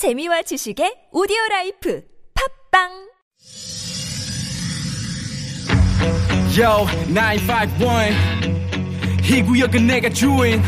재미와 0.00 0.40
지식의 0.40 1.12
오디오 1.12 1.36
라이프 1.50 2.00
팟빵 2.72 2.88
Yo, 6.56 6.86
951. 7.12 8.16
이 9.30 9.42
구역은 9.42 9.86
내가 9.86 10.08
주인. 10.08 10.62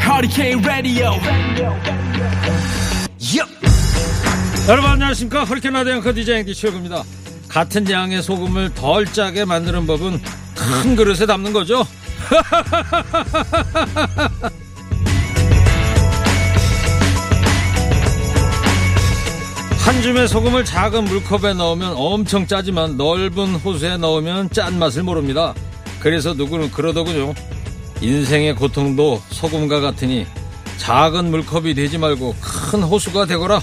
Hurricane 0.00 0.60
Radio. 0.64 1.12
Yup. 3.22 3.48
여러분 4.68 4.90
안녕하십니까 4.90 5.44
허리케인 5.44 5.74
라디오 5.74 5.92
앵커 5.92 6.12
DJ 6.12 6.40
앵디 6.40 6.56
최일구입니다 6.56 7.04
같은 7.48 7.88
양의 7.88 8.20
소금을 8.20 8.74
덜 8.74 9.06
짜게 9.06 9.44
만드는 9.44 9.86
법은 9.86 10.20
큰 10.56 10.96
그릇에 10.96 11.24
담는 11.24 11.52
거죠 11.52 11.84
한 19.84 20.00
줌의 20.00 20.28
소금을 20.28 20.64
작은 20.64 21.04
물컵에 21.04 21.52
넣으면 21.52 21.92
엄청 21.94 22.46
짜지만 22.46 22.96
넓은 22.96 23.56
호수에 23.56 23.98
넣으면 23.98 24.48
짠맛을 24.48 25.02
모릅니다. 25.02 25.52
그래서 26.00 26.32
누구는 26.32 26.70
그러더군요. 26.70 27.34
인생의 28.00 28.54
고통도 28.54 29.20
소금과 29.28 29.80
같으니 29.80 30.26
작은 30.78 31.30
물컵이 31.30 31.74
되지 31.74 31.98
말고 31.98 32.34
큰 32.40 32.82
호수가 32.82 33.26
되거라. 33.26 33.60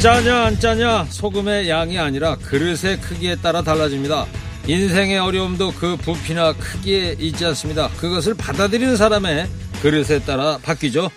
짜냐 0.00 0.44
안 0.44 0.60
짜냐 0.60 1.06
소금의 1.08 1.70
양이 1.70 1.98
아니라 1.98 2.36
그릇의 2.36 3.00
크기에 3.00 3.36
따라 3.36 3.62
달라집니다. 3.62 4.26
인생의 4.66 5.18
어려움도 5.18 5.72
그 5.72 5.96
부피나 5.96 6.52
크기에 6.52 7.16
있지 7.18 7.44
않습니다. 7.46 7.88
그것을 7.96 8.34
받아들이는 8.34 8.96
사람의 8.96 9.48
그릇에 9.82 10.20
따라 10.20 10.58
바뀌죠. 10.62 11.10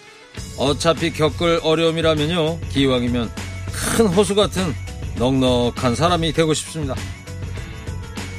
어차피 0.58 1.12
겪을 1.14 1.60
어려움이라면요. 1.64 2.60
기왕이면 2.70 3.32
큰 3.72 4.08
호수 4.08 4.34
같은 4.36 4.74
넉넉한 5.18 5.96
사람이 5.96 6.34
되고 6.34 6.54
싶습니다. 6.54 6.96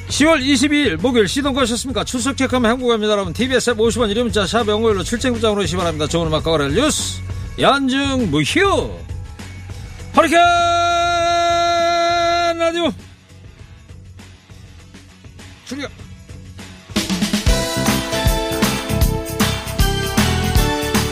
10월 0.09 0.41
22일 0.41 1.01
목요일 1.01 1.27
시동 1.27 1.53
거셨습니까? 1.53 2.03
출석 2.03 2.37
체크하면 2.37 2.85
갑니다. 2.87 3.11
여러분 3.13 3.33
TBS 3.33 3.71
앱 3.71 3.77
50원 3.77 4.09
이름 4.09 4.25
문자 4.25 4.45
샵 4.47 4.67
영어일로 4.67 5.03
출첵구장으로 5.03 5.65
바랍니다. 5.77 6.07
좋은 6.07 6.27
음악 6.27 6.43
가거라 6.43 6.69
뉴스 6.69 7.21
연중 7.59 8.29
무휴 8.31 8.97
허리케인 10.15 10.41
라디오 12.57 13.06
출격 15.67 15.91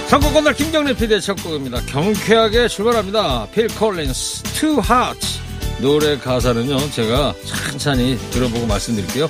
선곡 0.08 0.36
오늘 0.36 0.53
김경래 0.53 0.94
PD의 0.95 1.20
첫 1.20 1.36
곡입니다. 1.44 1.81
경쾌하게 1.88 2.67
출발합니다. 2.67 3.47
필 3.52 3.67
콜린스 3.67 4.44
Two 4.44 4.80
Hearts 4.80 5.42
노래 5.81 6.17
가사는요 6.17 6.89
제가 6.92 7.34
천천히 7.44 8.17
들어보고 8.31 8.66
말씀드릴게요. 8.66 9.28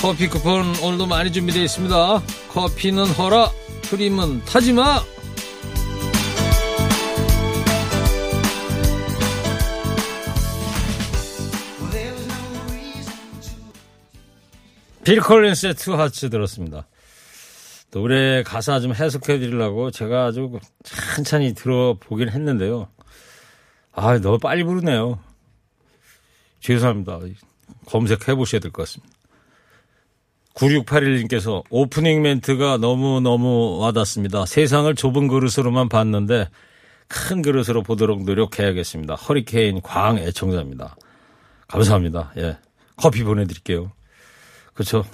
커피 0.00 0.26
쿠폰 0.26 0.74
오늘도 0.82 1.06
많이 1.06 1.30
준비되어 1.32 1.62
있습니다. 1.62 2.22
커피는 2.52 3.06
허라 3.10 3.50
프림은 3.82 4.44
타지마 4.46 5.02
필 15.06 15.20
콜린스의 15.20 15.74
Two 15.74 15.94
Hearts 15.94 16.30
들었습니다. 16.30 16.88
노래 17.92 18.42
가사 18.42 18.80
좀 18.80 18.92
해석해 18.92 19.38
드리려고 19.38 19.92
제가 19.92 20.24
아주 20.24 20.58
천천히 20.82 21.54
들어보긴 21.54 22.28
했는데요. 22.28 22.88
아, 23.92 24.18
너무 24.18 24.40
빨리 24.40 24.64
부르네요. 24.64 25.20
죄송합니다. 26.58 27.20
검색해 27.86 28.34
보셔야 28.34 28.60
될 28.60 28.72
것 28.72 28.82
같습니다. 28.82 29.14
9681님께서 30.54 31.62
오프닝 31.70 32.22
멘트가 32.22 32.78
너무너무 32.78 33.78
와닿습니다. 33.78 34.44
세상을 34.44 34.92
좁은 34.96 35.28
그릇으로만 35.28 35.88
봤는데 35.88 36.48
큰 37.06 37.42
그릇으로 37.42 37.84
보도록 37.84 38.24
노력해야겠습니다. 38.24 39.14
허리케인 39.14 39.80
광 39.82 40.18
애청자입니다. 40.18 40.96
감사합니다. 41.68 42.32
예. 42.38 42.58
커피 42.96 43.22
보내드릴게요. 43.22 43.92
그렇죠. 44.76 45.04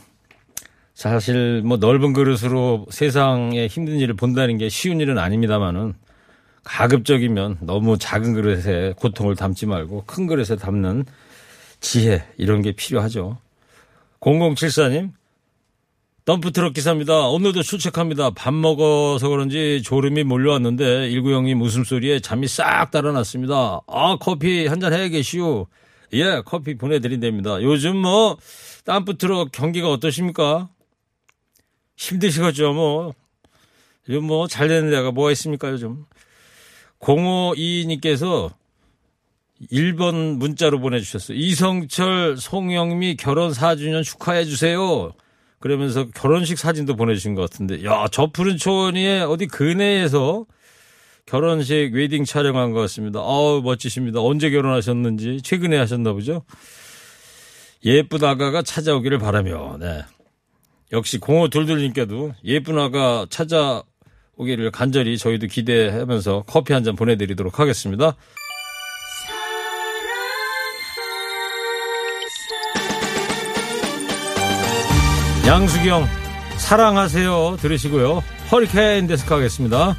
사실 0.92 1.62
뭐 1.62 1.78
넓은 1.78 2.12
그릇으로 2.12 2.86
세상의 2.90 3.68
힘든 3.68 3.98
일을 3.98 4.14
본다는 4.14 4.58
게 4.58 4.68
쉬운 4.68 5.00
일은 5.00 5.18
아닙니다만은 5.18 5.94
가급적이면 6.64 7.58
너무 7.62 7.96
작은 7.96 8.34
그릇에 8.34 8.92
고통을 8.96 9.34
담지 9.36 9.66
말고 9.66 10.04
큰 10.06 10.26
그릇에 10.26 10.56
담는 10.58 11.06
지혜 11.80 12.24
이런 12.36 12.60
게 12.60 12.72
필요하죠. 12.72 13.38
0074님 14.20 15.12
덤프트럭 16.24 16.72
기사입니다. 16.74 17.26
오늘도 17.28 17.62
출첵합니다. 17.62 18.30
밥 18.30 18.54
먹어서 18.54 19.28
그런지 19.28 19.82
졸음이 19.82 20.22
몰려왔는데 20.22 21.08
1구형님 21.10 21.60
웃음소리에 21.62 22.20
잠이 22.20 22.46
싹 22.46 22.90
달아났습니다. 22.92 23.80
아 23.88 24.16
커피 24.20 24.66
한 24.66 24.78
잔 24.80 24.92
해야 24.92 25.08
계시오. 25.08 25.66
예 26.12 26.42
커피 26.44 26.76
보내드린답니다. 26.76 27.62
요즘 27.62 27.96
뭐 27.96 28.36
덤프트럭 28.84 29.52
경기가 29.52 29.90
어떠십니까? 29.90 30.68
힘드시겠죠 31.96 32.72
뭐. 32.72 33.14
요즘 34.08 34.24
뭐 34.24 34.48
잘 34.48 34.68
되는 34.68 34.90
데가 34.90 35.12
뭐가 35.12 35.30
있습니까 35.32 35.70
요즘. 35.70 36.04
052님께서 37.00 38.52
1번 39.70 40.36
문자로 40.38 40.80
보내주셨어요. 40.80 41.36
이성철, 41.38 42.36
송영미 42.36 43.16
결혼 43.16 43.52
4주년 43.52 44.02
축하해 44.02 44.44
주세요. 44.44 45.12
그러면서 45.60 46.08
결혼식 46.10 46.58
사진도 46.58 46.96
보내주신 46.96 47.36
것 47.36 47.42
같은데, 47.42 47.84
야, 47.84 48.06
저 48.10 48.26
푸른 48.32 48.56
초원위에 48.56 49.20
어디 49.20 49.46
근해에서 49.46 50.46
결혼식 51.26 51.90
웨딩 51.92 52.24
촬영한 52.24 52.72
것 52.72 52.80
같습니다. 52.80 53.20
아우, 53.20 53.62
멋지십니다. 53.62 54.20
언제 54.20 54.50
결혼하셨는지, 54.50 55.42
최근에 55.42 55.76
하셨나 55.76 56.12
보죠? 56.12 56.42
예쁜 57.84 58.24
아가가 58.24 58.62
찾아오기를 58.62 59.18
바라며, 59.18 59.76
네. 59.80 60.02
역시 60.92 61.18
0522님께도 61.18 62.34
예쁜 62.44 62.78
아가 62.78 63.26
찾아오기를 63.30 64.70
간절히 64.72 65.16
저희도 65.18 65.46
기대하면서 65.46 66.44
커피 66.46 66.72
한 66.74 66.84
잔 66.84 66.96
보내드리도록 66.96 67.58
하겠습니다. 67.58 68.14
양수경 75.46 76.06
사랑하세요 76.56 77.56
들으시고요. 77.60 78.22
허리케인 78.50 79.06
데스크 79.06 79.34
하겠습니다. 79.34 79.96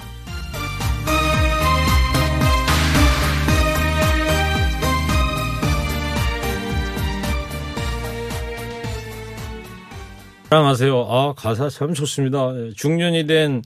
사랑하세요. 10.53 11.07
아 11.09 11.33
가사 11.33 11.67
참 11.67 11.95
좋습니다. 11.95 12.51
중년이 12.75 13.25
된 13.25 13.63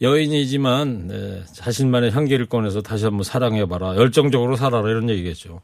여인이지만 0.00 1.08
네, 1.08 1.42
자신만의 1.52 2.12
향기를 2.12 2.46
꺼내서 2.46 2.80
다시 2.80 3.04
한번 3.04 3.22
사랑해봐라. 3.22 3.96
열정적으로 3.96 4.56
살아라 4.56 4.88
이런 4.88 5.10
얘기겠죠. 5.10 5.60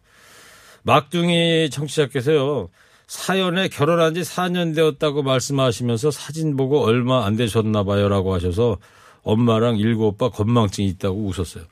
막둥이 0.83 1.71
청취자께서요. 1.71 2.69
사연에 3.07 3.69
결혼한 3.69 4.13
지 4.13 4.21
4년 4.21 4.75
되었다고 4.75 5.23
말씀하시면서 5.23 6.11
사진 6.11 6.55
보고 6.55 6.83
얼마 6.83 7.25
안 7.25 7.37
되셨나 7.37 7.85
봐요 7.85 8.11
라고 8.11 8.35
하셔서 8.35 8.77
엄마랑 9.23 9.79
일구 9.79 10.09
오빠 10.09 10.29
건망증이 10.29 10.87
있다고 10.89 11.17
웃었어요. 11.29 11.65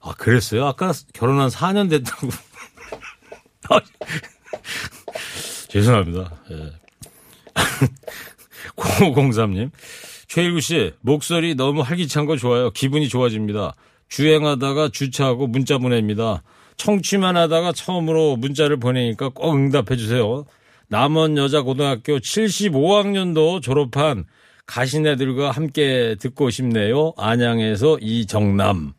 아, 0.00 0.12
그랬어요? 0.12 0.66
아까 0.66 0.92
결혼한 1.14 1.48
4년 1.48 1.88
됐다고. 1.88 2.28
죄송합니다. 5.68 6.32
예. 6.50 6.83
0503님. 8.76 9.70
최일구 10.26 10.60
씨, 10.60 10.92
목소리 11.00 11.54
너무 11.54 11.82
활기찬 11.82 12.26
거 12.26 12.36
좋아요. 12.36 12.70
기분이 12.70 13.08
좋아집니다. 13.08 13.74
주행하다가 14.08 14.90
주차하고 14.90 15.46
문자 15.46 15.78
보냅니다. 15.78 16.42
청취만 16.76 17.36
하다가 17.36 17.72
처음으로 17.72 18.36
문자를 18.36 18.78
보내니까 18.78 19.28
꼭 19.28 19.54
응답해 19.54 19.96
주세요. 19.96 20.44
남원 20.88 21.36
여자고등학교 21.36 22.18
75학년도 22.18 23.62
졸업한 23.62 24.24
가신애들과 24.66 25.50
함께 25.50 26.16
듣고 26.18 26.50
싶네요. 26.50 27.12
안양에서 27.16 27.98
이정남. 28.00 28.92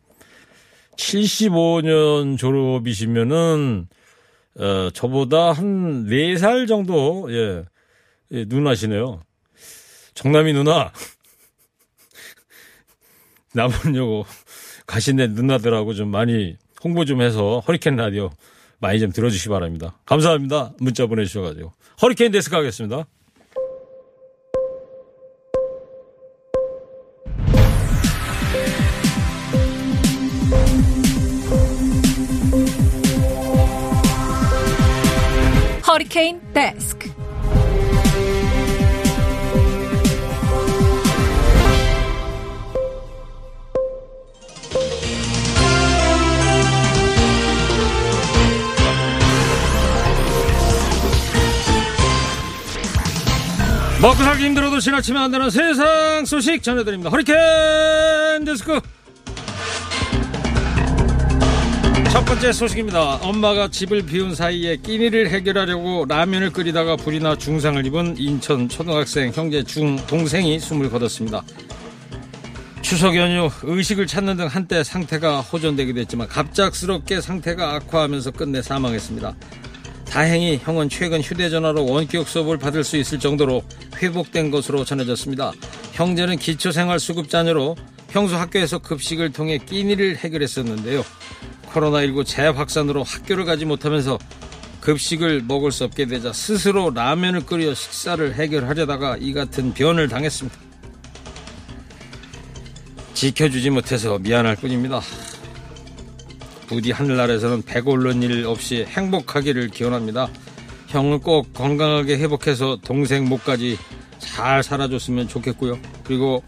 75년 0.96 2.38
졸업이시면은, 2.38 3.88
어, 4.58 4.90
저보다 4.92 5.52
한 5.52 6.06
4살 6.06 6.66
정도, 6.66 7.26
예, 7.30 7.64
예 8.32 8.44
누나시네요. 8.46 9.22
정남이 10.14 10.52
누나 10.52 10.92
남원여고 13.54 14.26
가신데 14.86 15.28
누나들하고 15.28 15.94
좀 15.94 16.10
많이 16.10 16.56
홍보 16.82 17.04
좀 17.04 17.22
해서 17.22 17.60
허리케인 17.66 17.96
라디오 17.96 18.30
많이 18.78 19.00
좀 19.00 19.10
들어주시기 19.12 19.48
바랍니다. 19.48 19.98
감사합니다. 20.06 20.72
문자 20.78 21.06
보내주셔가지고 21.06 21.72
허리케인 22.02 22.32
데스크 22.32 22.54
하겠습니다. 22.56 23.06
허리케인 35.86 36.40
데스크. 36.52 37.15
먹고 54.06 54.22
살기 54.22 54.44
힘들어도 54.44 54.78
지나치면 54.78 55.20
안 55.20 55.30
되는 55.32 55.50
세상 55.50 56.24
소식 56.24 56.62
전해드립니다. 56.62 57.10
허리케인 57.10 58.44
데스크. 58.44 58.80
첫 62.12 62.24
번째 62.24 62.52
소식입니다. 62.52 63.16
엄마가 63.16 63.66
집을 63.66 64.02
비운 64.02 64.32
사이에 64.32 64.76
끼니를 64.76 65.30
해결하려고 65.30 66.04
라면을 66.08 66.52
끓이다가 66.52 66.94
불이 66.94 67.18
나 67.18 67.36
중상을 67.36 67.84
입은 67.84 68.16
인천 68.18 68.68
초등학생 68.68 69.32
형제 69.34 69.64
중 69.64 69.96
동생이 70.06 70.60
숨을 70.60 70.88
거뒀습니다. 70.88 71.42
추석 72.82 73.16
연휴 73.16 73.50
의식을 73.64 74.06
찾는 74.06 74.36
등 74.36 74.46
한때 74.46 74.84
상태가 74.84 75.40
호전되기도 75.40 75.98
했지만 75.98 76.28
갑작스럽게 76.28 77.20
상태가 77.20 77.74
악화하면서 77.74 78.30
끝내 78.30 78.62
사망했습니다. 78.62 79.34
다행히 80.08 80.58
형은 80.62 80.88
최근 80.88 81.20
휴대전화로 81.20 81.84
원격 81.84 82.28
수업을 82.28 82.58
받을 82.58 82.84
수 82.84 82.96
있을 82.96 83.18
정도로 83.18 83.62
회복된 83.96 84.50
것으로 84.50 84.84
전해졌습니다. 84.84 85.52
형제는 85.92 86.38
기초생활수급 86.38 87.28
자녀로 87.28 87.76
평소 88.08 88.36
학교에서 88.36 88.78
급식을 88.78 89.32
통해 89.32 89.58
끼니를 89.58 90.16
해결했었는데요. 90.16 91.04
코로나19 91.72 92.24
재확산으로 92.24 93.02
학교를 93.02 93.44
가지 93.44 93.64
못하면서 93.64 94.18
급식을 94.80 95.42
먹을 95.42 95.72
수 95.72 95.84
없게 95.84 96.06
되자 96.06 96.32
스스로 96.32 96.90
라면을 96.90 97.44
끓여 97.44 97.74
식사를 97.74 98.34
해결하려다가 98.34 99.16
이 99.18 99.32
같은 99.32 99.74
변을 99.74 100.08
당했습니다. 100.08 100.56
지켜주지 103.12 103.70
못해서 103.70 104.18
미안할 104.18 104.56
뿐입니다. 104.56 105.00
부디 106.66 106.90
하늘나라에서는 106.90 107.62
배고른 107.62 108.22
일 108.22 108.46
없이 108.46 108.84
행복하기를 108.88 109.68
기원합니다. 109.68 110.28
형은 110.88 111.20
꼭 111.20 111.52
건강하게 111.52 112.18
회복해서 112.18 112.78
동생 112.82 113.28
목까지 113.28 113.78
잘 114.18 114.62
살아줬으면 114.62 115.28
좋겠고요. 115.28 115.78
그리고 116.04 116.42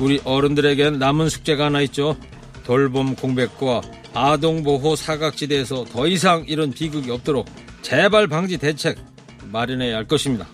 우리 0.00 0.20
어른들에겐 0.24 0.98
남은 0.98 1.28
숙제가 1.28 1.66
하나 1.66 1.80
있죠. 1.82 2.16
돌봄 2.64 3.14
공백과 3.14 3.82
아동보호 4.14 4.96
사각지대에서 4.96 5.84
더 5.84 6.06
이상 6.06 6.44
이런 6.46 6.70
비극이 6.70 7.10
없도록 7.10 7.46
재발 7.82 8.26
방지 8.26 8.58
대책 8.58 8.98
마련해야 9.50 9.96
할 9.96 10.06
것입니다. 10.06 10.46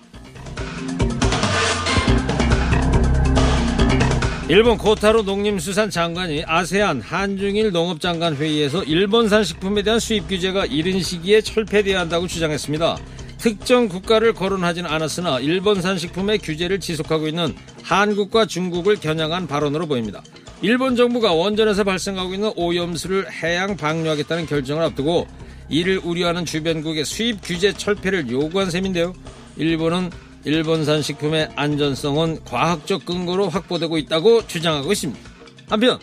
일본 4.50 4.78
코타로 4.78 5.24
농림수산 5.24 5.90
장관이 5.90 6.44
아세안 6.46 7.02
한중일 7.02 7.70
농업장관 7.70 8.34
회의에서 8.36 8.82
일본산 8.82 9.44
식품에 9.44 9.82
대한 9.82 10.00
수입 10.00 10.26
규제가 10.26 10.64
이른 10.64 11.02
시기에 11.02 11.42
철폐돼야 11.42 12.00
한다고 12.00 12.26
주장했습니다. 12.26 12.96
특정 13.36 13.88
국가를 13.88 14.32
거론하지는 14.32 14.88
않았으나 14.88 15.40
일본산 15.40 15.98
식품의 15.98 16.38
규제를 16.38 16.80
지속하고 16.80 17.28
있는 17.28 17.54
한국과 17.82 18.46
중국을 18.46 18.96
겨냥한 18.96 19.48
발언으로 19.48 19.86
보입니다. 19.86 20.22
일본 20.62 20.96
정부가 20.96 21.34
원전에서 21.34 21.84
발생하고 21.84 22.32
있는 22.32 22.50
오염수를 22.56 23.30
해양 23.30 23.76
방류하겠다는 23.76 24.46
결정을 24.46 24.82
앞두고 24.82 25.26
이를 25.68 26.00
우려하는 26.02 26.46
주변국의 26.46 27.04
수입 27.04 27.40
규제 27.42 27.74
철폐를 27.74 28.30
요구한 28.30 28.70
셈인데요. 28.70 29.12
일본은 29.58 30.10
일본산 30.44 31.02
식품의 31.02 31.50
안전성은 31.56 32.44
과학적 32.44 33.04
근거로 33.04 33.48
확보되고 33.48 33.98
있다고 33.98 34.46
주장하고 34.46 34.92
있습니다. 34.92 35.20
한편 35.68 35.98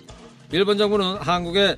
일본 0.52 0.78
정부는 0.78 1.18
한국의 1.18 1.78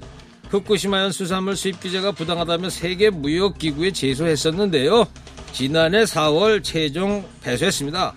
후쿠시마현 0.50 1.12
수산물 1.12 1.56
수입 1.56 1.80
규제가 1.82 2.12
부당하다며 2.12 2.70
세계 2.70 3.10
무역 3.10 3.58
기구에 3.58 3.92
제소했었는데요. 3.92 5.06
지난해 5.52 6.04
4월 6.04 6.64
최종 6.64 7.26
패소했습니다. 7.44 8.14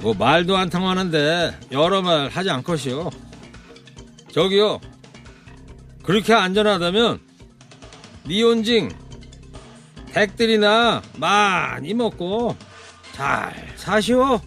뭐 0.00 0.14
말도 0.14 0.56
안 0.56 0.68
통하는데 0.68 1.58
여러 1.70 2.02
말 2.02 2.28
하지 2.28 2.50
않것이요. 2.50 3.10
저기요. 4.32 4.80
그렇게 6.02 6.32
안전하다면 6.34 7.20
니온징 8.26 8.90
백들이나 10.12 11.02
많이 11.16 11.94
먹고 11.94 12.56
잘 13.22 13.54
사시오. 13.76 14.40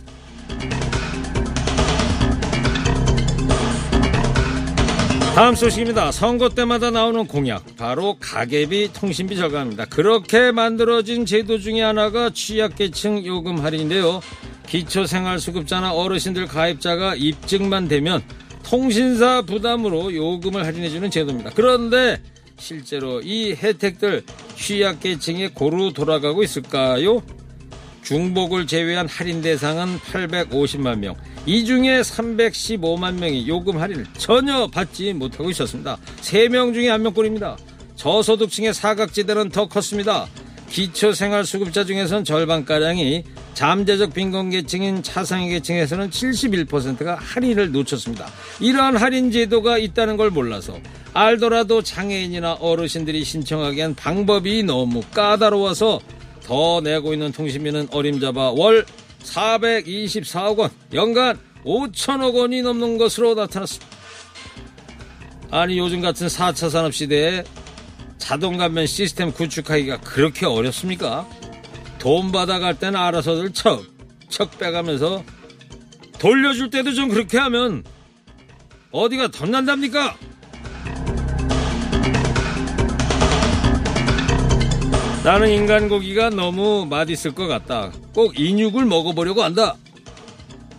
다음 5.33 5.55
소식입니다. 5.55 6.11
선거 6.11 6.49
때마다 6.49 6.91
나오는 6.91 7.25
공약, 7.25 7.63
바로 7.77 8.17
가계비 8.19 8.91
통신비 8.91 9.37
절감입니다. 9.37 9.85
그렇게 9.85 10.51
만들어진 10.51 11.25
제도 11.25 11.57
중에 11.57 11.81
하나가 11.81 12.29
취약계층 12.31 13.25
요금 13.25 13.63
할인인데요. 13.63 14.19
기초생활수급자나 14.67 15.93
어르신들 15.93 16.47
가입자가 16.47 17.15
입증만 17.15 17.87
되면 17.87 18.21
통신사 18.63 19.41
부담으로 19.43 20.13
요금을 20.13 20.65
할인해주는 20.65 21.11
제도입니다. 21.11 21.51
그런데 21.55 22.21
실제로 22.57 23.21
이 23.21 23.53
혜택들 23.53 24.23
취약계층에 24.57 25.51
고루 25.53 25.93
돌아가고 25.93 26.43
있을까요? 26.43 27.21
중복을 28.05 28.67
제외한 28.67 29.07
할인 29.07 29.41
대상은 29.41 29.99
850만 29.99 30.99
명. 30.99 31.15
이 31.47 31.65
중에 31.65 32.01
315만 32.01 33.15
명이 33.15 33.47
요금 33.47 33.81
할인을 33.81 34.05
전혀 34.17 34.67
받지 34.67 35.11
못하고 35.11 35.49
있었습니다. 35.49 35.97
3명 36.21 36.73
중에 36.73 36.85
1명꼴입니다. 36.85 37.57
저소득층의 37.95 38.73
사각지대는 38.75 39.49
더 39.49 39.67
컸습니다. 39.67 40.27
기초생활수급자 40.69 41.85
중에선 41.85 42.23
절반가량이 42.25 43.23
잠재적 43.55 44.13
빈곤계층인 44.13 45.01
차상위 45.01 45.49
계층에서는 45.49 46.09
71%가 46.09 47.15
할인을 47.15 47.71
놓쳤습니다. 47.71 48.27
이러한 48.59 48.97
할인 48.97 49.31
제도가 49.31 49.77
있다는 49.77 50.17
걸 50.17 50.29
몰라서 50.29 50.77
알더라도 51.13 51.81
장애인이나 51.81 52.53
어르신들이 52.53 53.23
신청하기엔 53.23 53.95
방법이 53.95 54.63
너무 54.63 55.01
까다로워서 55.13 56.01
더 56.45 56.79
내고 56.79 57.11
있는 57.13 57.31
통신비는 57.31 57.87
어림잡아 57.91 58.51
월 58.51 58.85
424억 59.23 60.59
원, 60.59 60.69
연간 60.93 61.39
5천억 61.65 62.35
원이 62.35 62.61
넘는 62.61 62.99
것으로 62.99 63.33
나타났습니다. 63.33 63.95
아니 65.49 65.79
요즘 65.79 66.01
같은 66.01 66.27
4차 66.27 66.69
산업 66.69 66.93
시대에 66.93 67.43
자동 68.19 68.57
감면 68.57 68.85
시스템 68.85 69.31
구축하기가 69.31 70.01
그렇게 70.01 70.45
어렵습니까? 70.45 71.27
돈 71.97 72.31
받아갈 72.31 72.77
때는 72.77 72.99
알아서들 72.99 73.51
척, 73.53 73.83
척 74.29 74.59
빼가면서 74.59 75.23
돌려줄 76.19 76.69
때도 76.69 76.93
좀 76.93 77.09
그렇게 77.09 77.39
하면 77.39 77.83
어디가 78.91 79.29
덧난답니까? 79.29 80.15
나는 85.25 85.49
인간 85.49 85.89
고기가 85.89 86.29
너무 86.29 86.85
맛있을 86.87 87.33
것 87.33 87.47
같다. 87.47 87.91
꼭 88.13 88.39
인육을 88.39 88.85
먹어보려고 88.85 89.41
한다. 89.41 89.75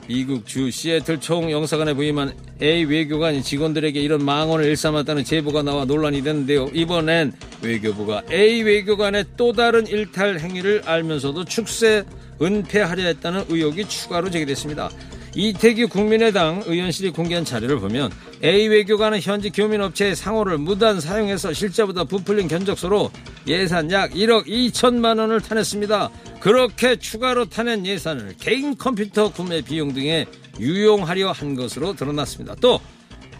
미국 0.06 0.46
주 0.46 0.70
시애틀 0.70 1.18
총영사관에 1.18 1.94
부임한 1.94 2.32
A 2.62 2.84
외교관이 2.84 3.42
직원들에게 3.42 4.00
이런 4.00 4.24
망언을 4.24 4.66
일삼았다는 4.66 5.24
제보가 5.24 5.64
나와 5.64 5.84
논란이 5.84 6.22
됐는데요. 6.22 6.70
이번엔 6.72 7.32
외교부가 7.60 8.22
A 8.30 8.62
외교관의 8.62 9.24
또 9.36 9.52
다른 9.52 9.84
일탈 9.88 10.38
행위를 10.38 10.82
알면서도 10.86 11.44
축세 11.46 12.04
은폐하려 12.40 13.02
했다는 13.02 13.46
의혹이 13.48 13.88
추가로 13.88 14.30
제기됐습니다. 14.30 14.90
이태규 15.34 15.88
국민의당 15.88 16.62
의원실이 16.66 17.10
공개한 17.10 17.44
자료를 17.44 17.80
보면 17.80 18.12
A 18.44 18.68
외교관은 18.68 19.20
현지 19.20 19.50
교민업체의 19.50 20.14
상호를 20.14 20.58
무단 20.58 21.00
사용해서 21.00 21.52
실제보다 21.52 22.04
부풀린 22.04 22.48
견적서로 22.48 23.10
예산 23.46 23.90
약 23.90 24.10
1억 24.12 24.46
2천만 24.46 25.18
원을 25.18 25.40
타냈습니다. 25.40 26.10
그렇게 26.40 26.96
추가로 26.96 27.46
타낸 27.46 27.86
예산을 27.86 28.34
개인 28.38 28.76
컴퓨터 28.76 29.32
구매 29.32 29.62
비용 29.62 29.94
등에 29.94 30.26
유용하려 30.60 31.32
한 31.32 31.54
것으로 31.54 31.94
드러났습니다. 31.94 32.54
또 32.60 32.80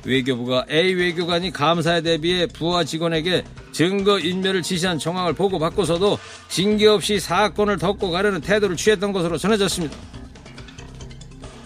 외교부가 0.07 0.65
A 0.71 0.95
외교관이 0.95 1.53
감사에 1.53 2.00
대비해 2.00 2.47
부하 2.47 2.85
직원에게 2.85 3.45
증거 3.73 4.19
인멸을 4.19 4.62
지시한 4.62 4.99
정황을 4.99 5.35
보고받고서도 5.35 6.19
징계 6.49 6.87
없이 6.87 7.21
사건을 7.21 7.76
덮고 7.76 8.11
가려는 8.11 8.41
태도를 8.41 8.76
취했던 8.76 9.12
것으로 9.12 9.37
전해졌습니다. 9.37 9.95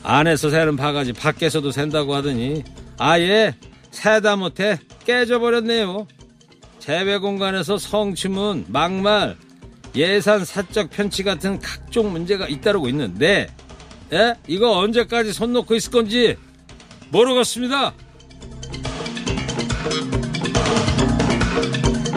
안에서 0.03 0.51
새는 0.51 0.77
바가지 0.77 1.13
밖에서도 1.13 1.71
샌다고 1.71 2.15
하더니 2.15 2.65
아예 3.02 3.54
새다 3.90 4.37
못해 4.37 4.78
깨져버렸네요. 5.07 6.07
재배 6.78 7.16
공간에서 7.16 7.78
성추문, 7.78 8.66
막말, 8.69 9.38
예산 9.97 10.45
사적 10.45 10.90
편취 10.90 11.23
같은 11.23 11.59
각종 11.61 12.12
문제가 12.12 12.47
잇따르고 12.47 12.88
있는데 12.90 13.49
예? 14.12 14.35
이거 14.47 14.78
언제까지 14.78 15.33
손 15.33 15.54
놓고 15.54 15.76
있을 15.76 15.90
건지 15.90 16.37
모르겠습니다. 17.11 17.95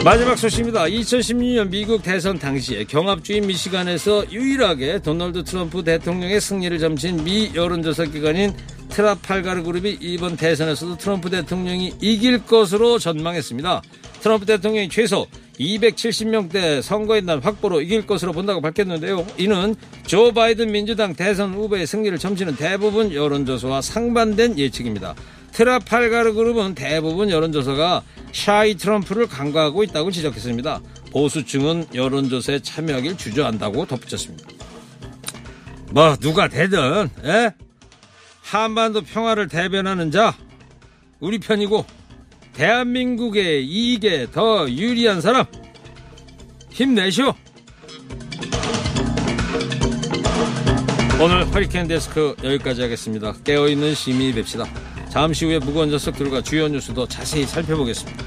마지막 0.04 0.36
소식입니다. 0.36 0.82
2016년 0.84 1.70
미국 1.70 2.02
대선 2.02 2.38
당시에 2.38 2.84
경합주인 2.84 3.46
미시간에서 3.46 4.30
유일하게 4.30 5.00
도널드 5.00 5.44
트럼프 5.44 5.82
대통령의 5.82 6.42
승리를 6.42 6.78
점친 6.78 7.24
미 7.24 7.50
여론조사 7.54 8.04
기관인 8.04 8.54
트라팔가르 8.94 9.64
그룹이 9.64 9.98
이번 10.00 10.36
대선에서도 10.36 10.98
트럼프 10.98 11.28
대통령이 11.28 11.94
이길 12.00 12.46
것으로 12.46 13.00
전망했습니다. 13.00 13.82
트럼프 14.20 14.46
대통령이 14.46 14.88
최소 14.88 15.26
270명대 15.58 16.80
선거인단 16.80 17.40
확보로 17.40 17.80
이길 17.80 18.06
것으로 18.06 18.32
본다고 18.32 18.60
밝혔는데요. 18.60 19.26
이는 19.36 19.74
조 20.06 20.32
바이든 20.32 20.70
민주당 20.70 21.12
대선 21.12 21.54
후보의 21.54 21.88
승리를 21.88 22.16
점치는 22.18 22.54
대부분 22.54 23.12
여론조사와 23.12 23.82
상반된 23.82 24.60
예측입니다. 24.60 25.16
트라팔가르 25.50 26.32
그룹은 26.34 26.76
대부분 26.76 27.30
여론조사가 27.30 28.02
샤이 28.32 28.76
트럼프를 28.76 29.26
간과하고 29.26 29.82
있다고 29.82 30.12
지적했습니다. 30.12 30.80
보수층은 31.10 31.86
여론조사에 31.94 32.60
참여하길 32.60 33.16
주저한다고 33.16 33.86
덧붙였습니다. 33.86 34.48
뭐 35.90 36.16
누가 36.16 36.48
되든 36.48 37.10
에? 37.24 37.63
한반도 38.44 39.00
평화를 39.00 39.48
대변하는 39.48 40.10
자 40.10 40.36
우리 41.18 41.38
편이고 41.38 41.86
대한민국의 42.52 43.66
이익에 43.66 44.30
더 44.30 44.68
유리한 44.70 45.20
사람 45.20 45.46
힘내시오. 46.70 47.34
오늘 51.20 51.46
허리케인 51.54 51.88
데스크 51.88 52.36
여기까지 52.44 52.82
하겠습니다. 52.82 53.32
깨어있는 53.44 53.94
시민이 53.94 54.34
됩시다. 54.34 54.64
잠시 55.08 55.46
후에 55.46 55.58
무거운 55.58 55.88
녀석들과 55.90 56.42
주요 56.42 56.68
뉴스도 56.68 57.08
자세히 57.08 57.46
살펴보겠습니다. 57.46 58.23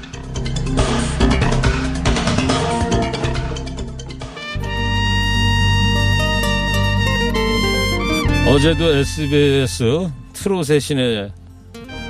어제도 8.58 8.86
SBS 8.86 10.10
트롯의 10.32 10.80
신의 10.80 11.32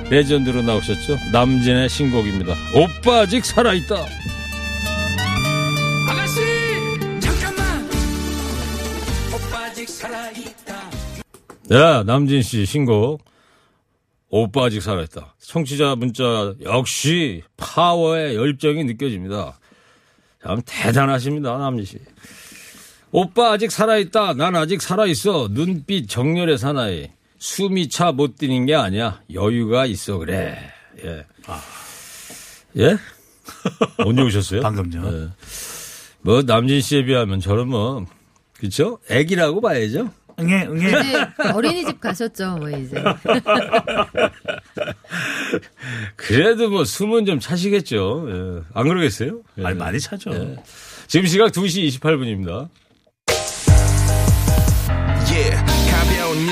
레전드로 0.09 0.63
나오셨죠? 0.63 1.15
남진의 1.31 1.87
신곡입니다. 1.89 2.55
오빠 2.73 3.19
아직 3.19 3.45
살아있다. 3.45 3.95
아가씨 6.09 6.39
잠깐만 7.19 7.87
오빠 9.31 9.59
아직 9.65 9.87
살아있다 9.87 10.89
야, 11.71 12.01
남진 12.01 12.41
씨 12.41 12.65
신곡. 12.65 13.23
오빠 14.29 14.63
아직 14.63 14.81
살아있다. 14.81 15.35
청취자 15.39 15.97
문자 15.97 16.55
역시 16.63 17.43
파워의 17.57 18.35
열정이 18.35 18.85
느껴집니다. 18.85 19.59
참 20.41 20.63
대단하십니다, 20.65 21.59
남진 21.59 21.85
씨. 21.85 21.99
오빠 23.11 23.51
아직 23.53 23.71
살아있다. 23.71 24.33
난 24.33 24.55
아직 24.55 24.81
살아있어. 24.81 25.49
눈빛 25.51 26.07
정렬의 26.07 26.57
사나이. 26.57 27.09
숨이 27.39 27.89
차 27.89 28.11
못 28.11 28.35
뛰는 28.37 28.65
게 28.65 28.75
아니야. 28.75 29.21
여유가 29.33 29.85
있어 29.85 30.17
그래. 30.17 30.59
예. 31.03 31.25
예? 32.77 32.97
언제 34.05 34.21
오셨어요? 34.21 34.61
방금요. 34.61 35.07
예. 35.11 35.29
뭐 36.21 36.41
남진 36.43 36.81
씨에 36.81 37.05
비하면 37.05 37.39
저는 37.39 37.67
뭐 37.69 38.05
그쵸? 38.59 38.99
애기라고 39.09 39.61
봐야죠. 39.61 40.11
응애 40.39 40.67
응애. 40.67 40.87
이제 40.89 41.27
어린이집 41.53 41.99
가셨죠, 41.99 42.57
뭐 42.57 42.69
이제. 42.69 43.01
그래도 46.15 46.69
뭐 46.69 46.83
숨은 46.83 47.25
좀 47.25 47.39
차시겠죠. 47.39 48.27
예. 48.29 48.61
안 48.73 48.87
그러겠어요? 48.87 49.41
예. 49.59 49.65
아니 49.65 49.77
많이 49.77 49.99
차죠. 49.99 50.31
지금 51.07 51.25
시각 51.25 51.51
2시 51.51 51.99
28분입니다. 51.99 52.69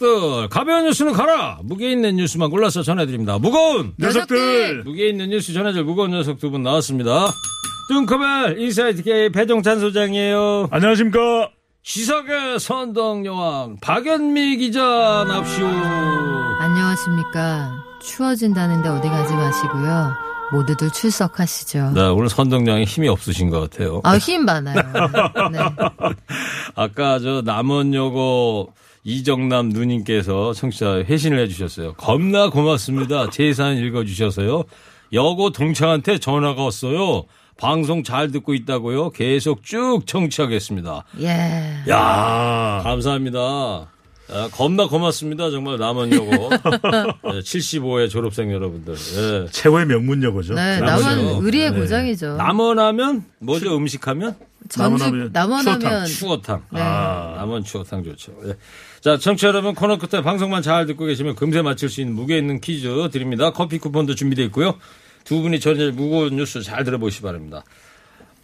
녀석들 0.00 0.48
가벼운 0.48 0.84
뉴스는 0.84 1.12
가라 1.12 1.58
무게 1.64 1.90
있는 1.90 2.16
뉴스만 2.16 2.50
골라서 2.50 2.82
전해드립니다 2.82 3.38
무거운 3.38 3.94
녀석들. 3.98 4.84
무게 4.84 5.08
있는 5.08 5.30
뉴스 5.30 5.52
전해줄 5.52 5.84
무거운 5.84 6.10
녀석 6.10 6.38
두 6.38 6.50
분 6.50 6.62
나왔습니다 6.62 7.30
뚱커벨 7.88 8.60
인사이트 8.60 9.02
K 9.02 9.30
배종찬 9.30 9.80
소장이에요 9.80 10.68
안녕하십니까. 10.70 11.50
시사계 11.82 12.58
선덕여왕 12.58 13.76
박연미 13.80 14.56
기자 14.58 15.24
납시오 15.28 15.66
안녕하십니까. 16.58 17.72
추워진다는데 18.02 18.88
어디 18.88 19.08
가지 19.08 19.34
마시고요. 19.34 20.12
모두들 20.52 20.90
출석하시죠. 20.92 21.92
네 21.94 22.02
오늘 22.08 22.28
선덕여왕이 22.28 22.84
힘이 22.84 23.08
없으신 23.08 23.50
것 23.50 23.68
같아요 23.68 24.00
아, 24.04 24.16
힘 24.16 24.44
많아요. 24.44 24.76
네. 25.52 25.58
아까 26.76 27.18
저 27.18 27.42
남원여고 27.44 28.72
이정남 29.06 29.68
누님께서 29.68 30.52
청취자 30.52 31.04
회신을 31.04 31.38
해주셨어요. 31.38 31.92
겁나 31.94 32.50
고맙습니다. 32.50 33.30
제 33.30 33.52
사연 33.54 33.78
읽어주셔서요. 33.78 34.64
여고 35.12 35.50
동창한테 35.50 36.18
전화가 36.18 36.64
왔어요. 36.64 37.22
방송 37.56 38.02
잘 38.02 38.32
듣고 38.32 38.52
있다고요. 38.52 39.10
계속 39.10 39.62
쭉 39.62 40.00
청취하겠습니다. 40.06 41.04
예. 41.20 41.82
야 41.88 42.80
감사합니다. 42.82 43.38
아, 44.28 44.48
겁나 44.50 44.88
고맙습니다. 44.88 45.50
정말 45.52 45.78
남원여고 45.78 46.50
75회 46.50 48.10
졸업생 48.10 48.50
여러분들. 48.50 48.94
예. 48.94 49.46
최고의 49.52 49.86
명문여고죠. 49.86 50.54
네. 50.54 50.80
남원 50.80 51.44
의리의 51.44 51.70
네. 51.70 51.78
고장이죠. 51.78 52.34
남원하면 52.36 53.24
뭐죠? 53.38 53.76
음식하면 53.76 54.34
전주 54.68 54.98
남원하면 55.04 55.30
남원하면 55.32 56.06
추어탕. 56.06 56.62
네. 56.72 56.80
아, 56.80 57.34
남원 57.36 57.62
추어탕 57.62 58.02
좋죠. 58.02 58.32
예. 58.46 58.56
자, 59.06 59.16
청취자 59.16 59.46
여러분 59.46 59.76
코너 59.76 59.98
끝에 59.98 60.20
방송만 60.20 60.62
잘 60.62 60.84
듣고 60.84 61.04
계시면 61.04 61.36
금세 61.36 61.62
맞출 61.62 61.88
수 61.88 62.00
있는 62.00 62.16
무게 62.16 62.38
있는 62.38 62.60
퀴즈 62.60 62.88
드립니다. 63.12 63.52
커피 63.52 63.78
쿠폰도 63.78 64.16
준비되어 64.16 64.46
있고요. 64.46 64.74
두 65.22 65.42
분이 65.42 65.60
전해 65.60 65.92
무거운 65.92 66.34
뉴스 66.34 66.60
잘 66.60 66.82
들어보시기 66.82 67.22
바랍니다. 67.22 67.62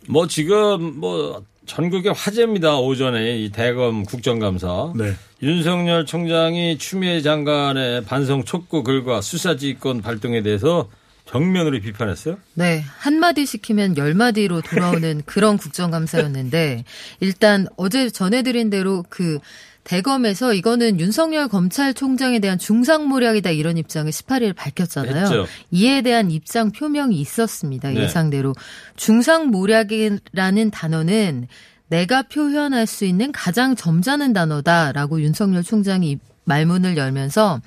뭐 0.06 0.28
지금 0.28 1.00
뭐 1.00 1.42
전국의 1.66 2.12
화제입니다. 2.12 2.78
오전에 2.78 3.38
이 3.40 3.50
대검 3.50 4.04
국정감사. 4.04 4.92
네. 4.94 5.14
윤석열 5.42 6.06
총장이 6.06 6.78
추미애 6.78 7.22
장관의 7.22 8.04
반성 8.04 8.44
촉구 8.44 8.84
글과 8.84 9.20
수사지휘권 9.20 10.00
발동에 10.00 10.44
대해서 10.44 10.88
정면으로 11.24 11.80
비판했어요. 11.80 12.36
네, 12.54 12.84
한마디 12.98 13.46
시키면 13.46 13.96
열마디로 13.96 14.60
돌아오는 14.60 15.22
그런 15.24 15.56
국정감사였는데, 15.56 16.84
일단 17.20 17.66
어제 17.76 18.10
전해드린 18.10 18.70
대로 18.70 19.04
그 19.08 19.38
대검에서 19.84 20.54
이거는 20.54 21.00
윤석열 21.00 21.48
검찰총장에 21.48 22.38
대한 22.38 22.58
중상모략이다 22.58 23.50
이런 23.50 23.76
입장을 23.78 24.10
18일 24.10 24.54
밝혔잖아요. 24.54 25.22
했죠. 25.22 25.46
이에 25.70 26.02
대한 26.02 26.30
입장 26.30 26.70
표명이 26.70 27.20
있었습니다. 27.20 27.90
네. 27.90 28.02
예상대로. 28.02 28.54
중상모략이라는 28.96 30.70
단어는 30.70 31.48
내가 31.88 32.22
표현할 32.22 32.86
수 32.86 33.04
있는 33.04 33.32
가장 33.32 33.76
점잖은 33.76 34.32
단어다라고 34.32 35.20
윤석열 35.20 35.62
총장이 35.62 36.18
말문을 36.44 36.96
열면서 36.96 37.60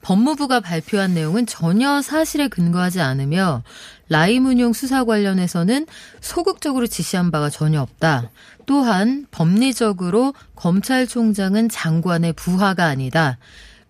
법무부가 0.00 0.60
발표한 0.60 1.14
내용은 1.14 1.46
전혀 1.46 2.00
사실에 2.00 2.48
근거하지 2.48 3.00
않으며 3.00 3.62
라이문용 4.08 4.72
수사 4.72 5.04
관련해서는 5.04 5.86
소극적으로 6.20 6.86
지시한 6.86 7.30
바가 7.30 7.50
전혀 7.50 7.80
없다. 7.80 8.30
또한 8.66 9.26
법리적으로 9.30 10.34
검찰총장은 10.56 11.68
장관의 11.68 12.34
부하가 12.34 12.86
아니다. 12.86 13.38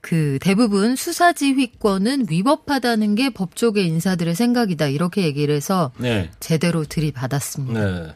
그 0.00 0.38
대부분 0.40 0.96
수사지휘권은 0.96 2.26
위법하다는 2.28 3.14
게 3.14 3.30
법조계 3.30 3.82
인사들의 3.82 4.34
생각이다. 4.34 4.88
이렇게 4.88 5.22
얘기를 5.22 5.54
해서 5.54 5.92
네. 5.98 6.30
제대로 6.40 6.84
들이받았습니다. 6.84 7.80
네. 7.80 8.14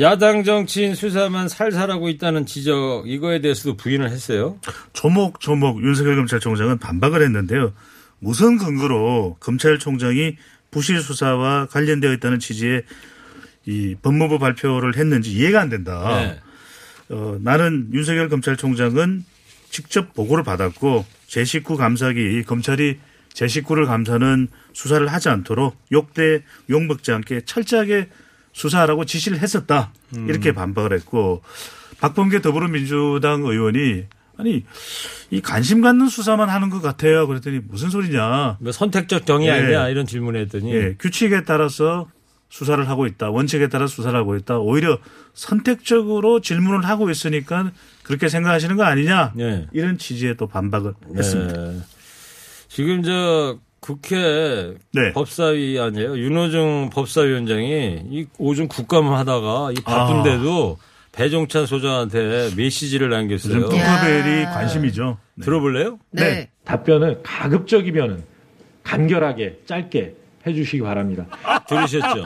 야당 0.00 0.42
정치인 0.42 0.94
수사만 0.94 1.48
살살하고 1.48 2.08
있다는 2.08 2.46
지적 2.46 3.08
이거에 3.08 3.40
대해서도 3.40 3.76
부인을 3.76 4.10
했어요. 4.10 4.58
조목조목 4.92 5.82
윤석열 5.82 6.16
검찰총장은 6.16 6.78
반박을 6.78 7.22
했는데요. 7.22 7.72
무슨 8.18 8.56
근거로 8.56 9.36
검찰총장이 9.40 10.36
부실 10.70 11.00
수사와 11.02 11.66
관련되어 11.66 12.12
있다는 12.14 12.38
취지의 12.38 12.84
이 13.66 13.94
법무부 14.00 14.38
발표를 14.38 14.96
했는지 14.96 15.32
이해가 15.32 15.60
안 15.60 15.68
된다. 15.68 16.20
네. 16.20 16.40
어, 17.10 17.38
나는 17.40 17.88
윤석열 17.92 18.28
검찰총장은 18.28 19.24
직접 19.70 20.14
보고를 20.14 20.44
받았고 20.44 21.04
제 21.26 21.44
식구 21.44 21.76
감사기 21.76 22.42
검찰이 22.42 22.98
제 23.32 23.48
식구를 23.48 23.86
감사는 23.86 24.48
수사를 24.72 25.06
하지 25.06 25.28
않도록 25.30 25.76
욕대 25.92 26.42
욕먹지 26.68 27.12
않게 27.12 27.42
철저하게 27.46 28.08
수사하라고 28.52 29.06
지시를 29.06 29.38
했었다 29.38 29.92
이렇게 30.28 30.52
반박을 30.52 30.92
했고 30.92 31.42
박범계 32.00 32.42
더불어민주당 32.42 33.42
의원이 33.44 34.04
아니 34.36 34.64
이 35.30 35.40
관심 35.40 35.80
갖는 35.80 36.08
수사만 36.08 36.50
하는 36.50 36.68
것 36.68 36.82
같아요 36.82 37.26
그랬더니 37.26 37.60
무슨 37.66 37.88
소리냐 37.88 38.58
뭐 38.60 38.72
선택적 38.72 39.24
정의 39.24 39.48
예. 39.48 39.52
아니냐 39.52 39.88
이런 39.88 40.04
질문을 40.04 40.40
했더니 40.42 40.74
예, 40.74 40.96
규칙에 40.98 41.44
따라서 41.44 42.08
수사를 42.52 42.86
하고 42.86 43.06
있다. 43.06 43.30
원칙에 43.30 43.68
따라 43.70 43.86
수사를 43.86 44.16
하고 44.16 44.36
있다. 44.36 44.58
오히려 44.58 44.98
선택적으로 45.32 46.40
질문을 46.40 46.84
하고 46.84 47.08
있으니까 47.08 47.72
그렇게 48.02 48.28
생각하시는 48.28 48.76
거 48.76 48.84
아니냐. 48.84 49.32
네. 49.34 49.66
이런 49.72 49.96
취지의 49.96 50.36
또 50.36 50.46
반박을 50.46 50.92
했습니다. 51.16 51.58
네. 51.58 51.78
지금 52.68 53.02
저 53.02 53.58
국회 53.80 54.74
네. 54.92 55.12
법사위 55.14 55.80
아니에요. 55.80 56.18
윤호중 56.18 56.90
법사위원장이 56.92 58.02
이 58.10 58.26
오줌 58.36 58.68
국감을 58.68 59.16
하다가 59.16 59.70
이 59.72 59.76
바쁜데도 59.82 60.76
배종찬 61.12 61.64
소장한테 61.64 62.50
메시지를 62.54 63.08
남겼어요. 63.08 63.70
팅커벨이 63.70 64.44
관심이죠. 64.44 65.16
네. 65.36 65.44
들어볼래요? 65.46 65.98
네. 66.10 66.22
네. 66.22 66.50
답변을 66.66 67.20
가급적이면은 67.22 68.24
간결하게 68.82 69.60
짧게 69.64 70.16
해주시기 70.46 70.82
바랍니다. 70.82 71.26
들으셨죠? 71.68 72.24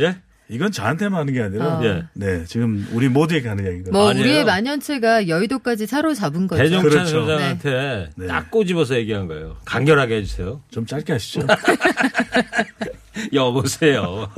예? 0.00 0.16
이건 0.48 0.70
저한테만 0.70 1.20
하는 1.20 1.32
게 1.32 1.40
아니라 1.40 1.78
어. 1.78 1.84
예. 1.84 2.04
네, 2.12 2.44
지금 2.44 2.86
우리 2.92 3.08
모두에게 3.08 3.48
하는 3.48 3.66
얘기거든요. 3.66 3.92
뭐 3.92 4.10
아니에요. 4.10 4.22
우리의 4.22 4.44
만연체가 4.44 5.28
여의도까지 5.28 5.86
사로잡은 5.86 6.46
거죠. 6.46 6.62
배종찬 6.62 6.90
그렇죠. 6.90 7.20
소장한테 7.20 8.10
네. 8.16 8.26
딱 8.26 8.50
꼬집어서 8.50 8.96
얘기한 8.96 9.28
거예요. 9.28 9.56
간결하게 9.64 10.16
해주세요. 10.16 10.60
좀 10.70 10.84
짧게 10.84 11.14
하시죠. 11.14 11.46
여보세요. 13.32 14.28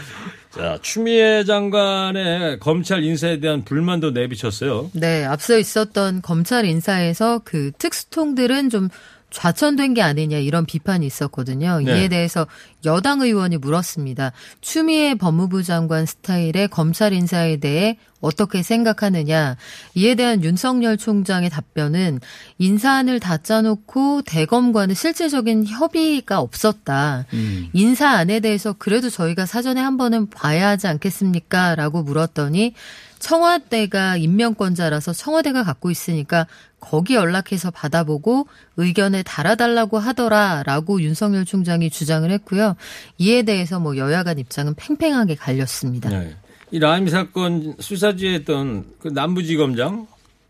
자, 0.50 0.78
추미애 0.80 1.44
장관의 1.44 2.58
검찰 2.60 3.04
인사에 3.04 3.38
대한 3.38 3.64
불만도 3.64 4.12
내비쳤어요. 4.12 4.90
네, 4.94 5.24
앞서 5.24 5.58
있었던 5.58 6.22
검찰 6.22 6.64
인사에서 6.64 7.42
그 7.44 7.72
특수통들은 7.78 8.70
좀 8.70 8.88
좌천된 9.30 9.94
게 9.94 10.02
아니냐 10.02 10.38
이런 10.38 10.64
비판이 10.64 11.06
있었거든요. 11.06 11.80
네. 11.80 12.00
이에 12.00 12.08
대해서 12.08 12.46
여당 12.84 13.20
의원이 13.20 13.58
물었습니다. 13.58 14.32
추미애 14.60 15.14
법무부 15.14 15.62
장관 15.62 16.06
스타일의 16.06 16.68
검찰 16.70 17.12
인사에 17.12 17.58
대해 17.58 17.98
어떻게 18.20 18.62
생각하느냐. 18.62 19.56
이에 19.94 20.14
대한 20.14 20.42
윤석열 20.42 20.96
총장의 20.96 21.50
답변은 21.50 22.20
인사안을 22.58 23.20
다 23.20 23.36
짜놓고 23.36 24.22
대검과는 24.22 24.94
실질적인 24.94 25.66
협의가 25.66 26.40
없었다. 26.40 27.26
인사안에 27.74 28.40
대해서 28.40 28.72
그래도 28.72 29.10
저희가 29.10 29.46
사전에 29.46 29.80
한 29.80 29.96
번은 29.96 30.30
봐야 30.30 30.68
하지 30.68 30.88
않겠습니까? 30.88 31.74
라고 31.76 32.02
물었더니 32.02 32.74
청와대가 33.18 34.16
임명권자라서 34.16 35.12
청와대가 35.12 35.64
갖고 35.64 35.90
있으니까 35.90 36.46
거기 36.80 37.14
연락해서 37.14 37.70
받아보고 37.70 38.46
의견을 38.76 39.24
달아달라고 39.24 39.98
하더라라고 39.98 41.02
윤석열 41.02 41.44
총장이 41.44 41.90
주장을 41.90 42.30
했고요. 42.30 42.76
이에 43.18 43.42
대해서 43.42 43.80
뭐 43.80 43.96
여야 43.96 44.22
간 44.22 44.38
입장은 44.38 44.74
팽팽하게 44.76 45.34
갈렸습니다. 45.34 46.10
네. 46.10 46.36
이 46.70 46.78
라임 46.78 47.08
사건 47.08 47.74
수사지했던 47.80 48.84
그 49.00 49.08
남부지검장 49.08 50.06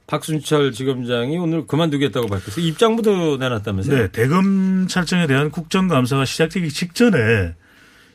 박순철 0.09 0.73
지검장이 0.73 1.37
오늘 1.37 1.67
그만두겠다고 1.67 2.29
밝혔어요. 2.29 2.65
입장부터 2.65 3.37
내놨다면서요? 3.37 3.97
네, 3.97 4.09
대검찰청에 4.11 5.27
대한 5.27 5.51
국정감사가 5.51 6.25
시작되기 6.25 6.71
직전에 6.71 7.55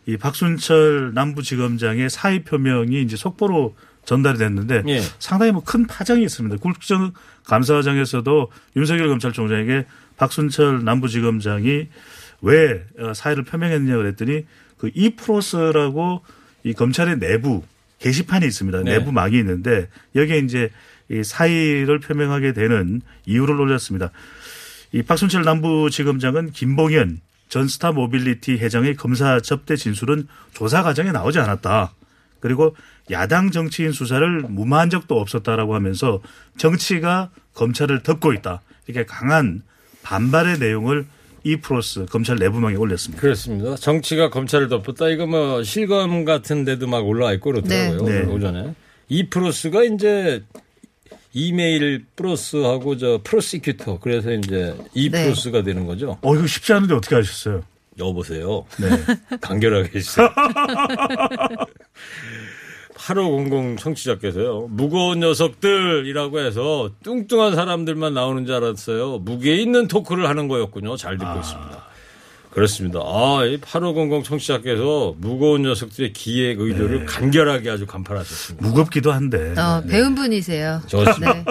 이 0.07 0.17
박순철 0.17 1.13
남부지검장의 1.13 2.09
사의 2.09 2.43
표명이 2.43 3.01
이제 3.03 3.15
속보로 3.15 3.75
전달이 4.05 4.37
됐는데 4.37 4.83
예. 4.87 5.01
상당히 5.19 5.51
뭐 5.51 5.63
큰 5.63 5.87
파장이 5.87 6.23
있습니다. 6.23 6.57
국정 6.57 7.13
감사장에서도 7.45 8.51
윤석열 8.75 9.07
검찰총장에게 9.09 9.85
박순철 10.17 10.83
남부지검장이 10.83 11.87
왜 12.41 12.85
어, 12.99 13.13
사의를 13.13 13.43
표명했느냐 13.43 13.95
그랬더니 13.97 14.45
그 14.77 14.91
이프로스라고 14.93 16.21
이 16.63 16.73
검찰의 16.73 17.19
내부 17.19 17.63
게시판이 17.99 18.45
있습니다. 18.45 18.79
네. 18.83 18.97
내부 18.97 19.11
막이 19.11 19.37
있는데 19.39 19.87
여기에 20.15 20.39
이제 20.39 20.69
이 21.09 21.23
사의를 21.23 21.99
표명하게 21.99 22.53
되는 22.53 23.01
이유를 23.25 23.59
올렸습니다. 23.59 24.11
이 24.91 25.01
박순철 25.01 25.43
남부지검장은 25.43 26.51
김봉현 26.51 27.19
전 27.49 27.67
스타 27.67 27.91
모빌리티 27.91 28.53
회장의 28.57 28.95
검사 28.95 29.39
접대 29.39 29.75
진술은 29.75 30.27
조사 30.53 30.83
과정에 30.83 31.11
나오지 31.11 31.39
않았다. 31.39 31.93
그리고 32.43 32.75
야당 33.09 33.51
정치인 33.51 33.93
수사를 33.93 34.41
무마한 34.41 34.89
적도 34.89 35.17
없었다라고 35.17 35.75
하면서 35.75 36.19
정치가 36.57 37.29
검찰을 37.53 38.03
덮고 38.03 38.33
있다. 38.33 38.61
이렇게 38.85 39.05
강한 39.05 39.63
반발의 40.01 40.59
내용을 40.59 41.05
이프로스 41.45 42.05
검찰 42.07 42.35
내부망에 42.35 42.75
올렸습니다. 42.75 43.21
그렇습니다. 43.21 43.75
정치가 43.77 44.29
검찰을 44.29 44.67
덮었다. 44.67 45.07
이거 45.07 45.25
뭐 45.25 45.63
실검 45.63 46.25
같은 46.25 46.65
데도 46.65 46.85
막 46.87 47.07
올라와 47.07 47.31
있고 47.31 47.51
그렇더라고요. 47.51 47.97
네. 47.97 48.03
오늘 48.03 48.25
네. 48.25 48.33
오전에. 48.33 48.75
이 49.07 49.29
프로스가 49.29 49.85
이제 49.85 50.43
이메일 51.31 52.03
프로스하고 52.17 52.97
저 52.97 53.21
프로시큐터. 53.23 53.99
그래서 53.99 54.33
이제 54.33 54.75
이 54.93 55.09
네. 55.09 55.23
프로스가 55.23 55.63
되는 55.63 55.85
거죠. 55.85 56.17
어, 56.21 56.35
이거 56.35 56.45
쉽지 56.45 56.73
않은데 56.73 56.93
어떻게 56.93 57.15
하셨어요? 57.15 57.63
여보세요. 57.99 58.65
네. 58.79 58.89
간결하게 59.41 59.89
해주세요. 59.95 60.29
8500 62.95 63.77
청취자께서요. 63.79 64.67
무거운 64.69 65.19
녀석들이라고 65.19 66.39
해서 66.39 66.91
뚱뚱한 67.03 67.55
사람들만 67.55 68.13
나오는 68.13 68.45
줄 68.45 68.55
알았어요. 68.55 69.19
무게 69.19 69.55
있는 69.57 69.87
토크를 69.87 70.27
하는 70.29 70.47
거였군요. 70.47 70.95
잘 70.97 71.17
듣고 71.17 71.39
있습니다. 71.39 71.83
그렇습니다. 72.51 72.99
아, 72.99 73.43
이 73.45 73.57
8500 73.57 74.23
청취자께서 74.23 75.15
무거운 75.17 75.63
녀석들의 75.63 76.13
기획 76.13 76.59
의도를 76.59 77.05
간결하게 77.07 77.69
아주 77.71 77.87
간파하셨습니다. 77.87 78.67
무겁기도 78.67 79.11
한데. 79.11 79.55
어, 79.59 79.81
배운 79.89 80.13
분이세요. 80.13 80.81
좋습니다. 80.87 81.33
네. 81.33 81.43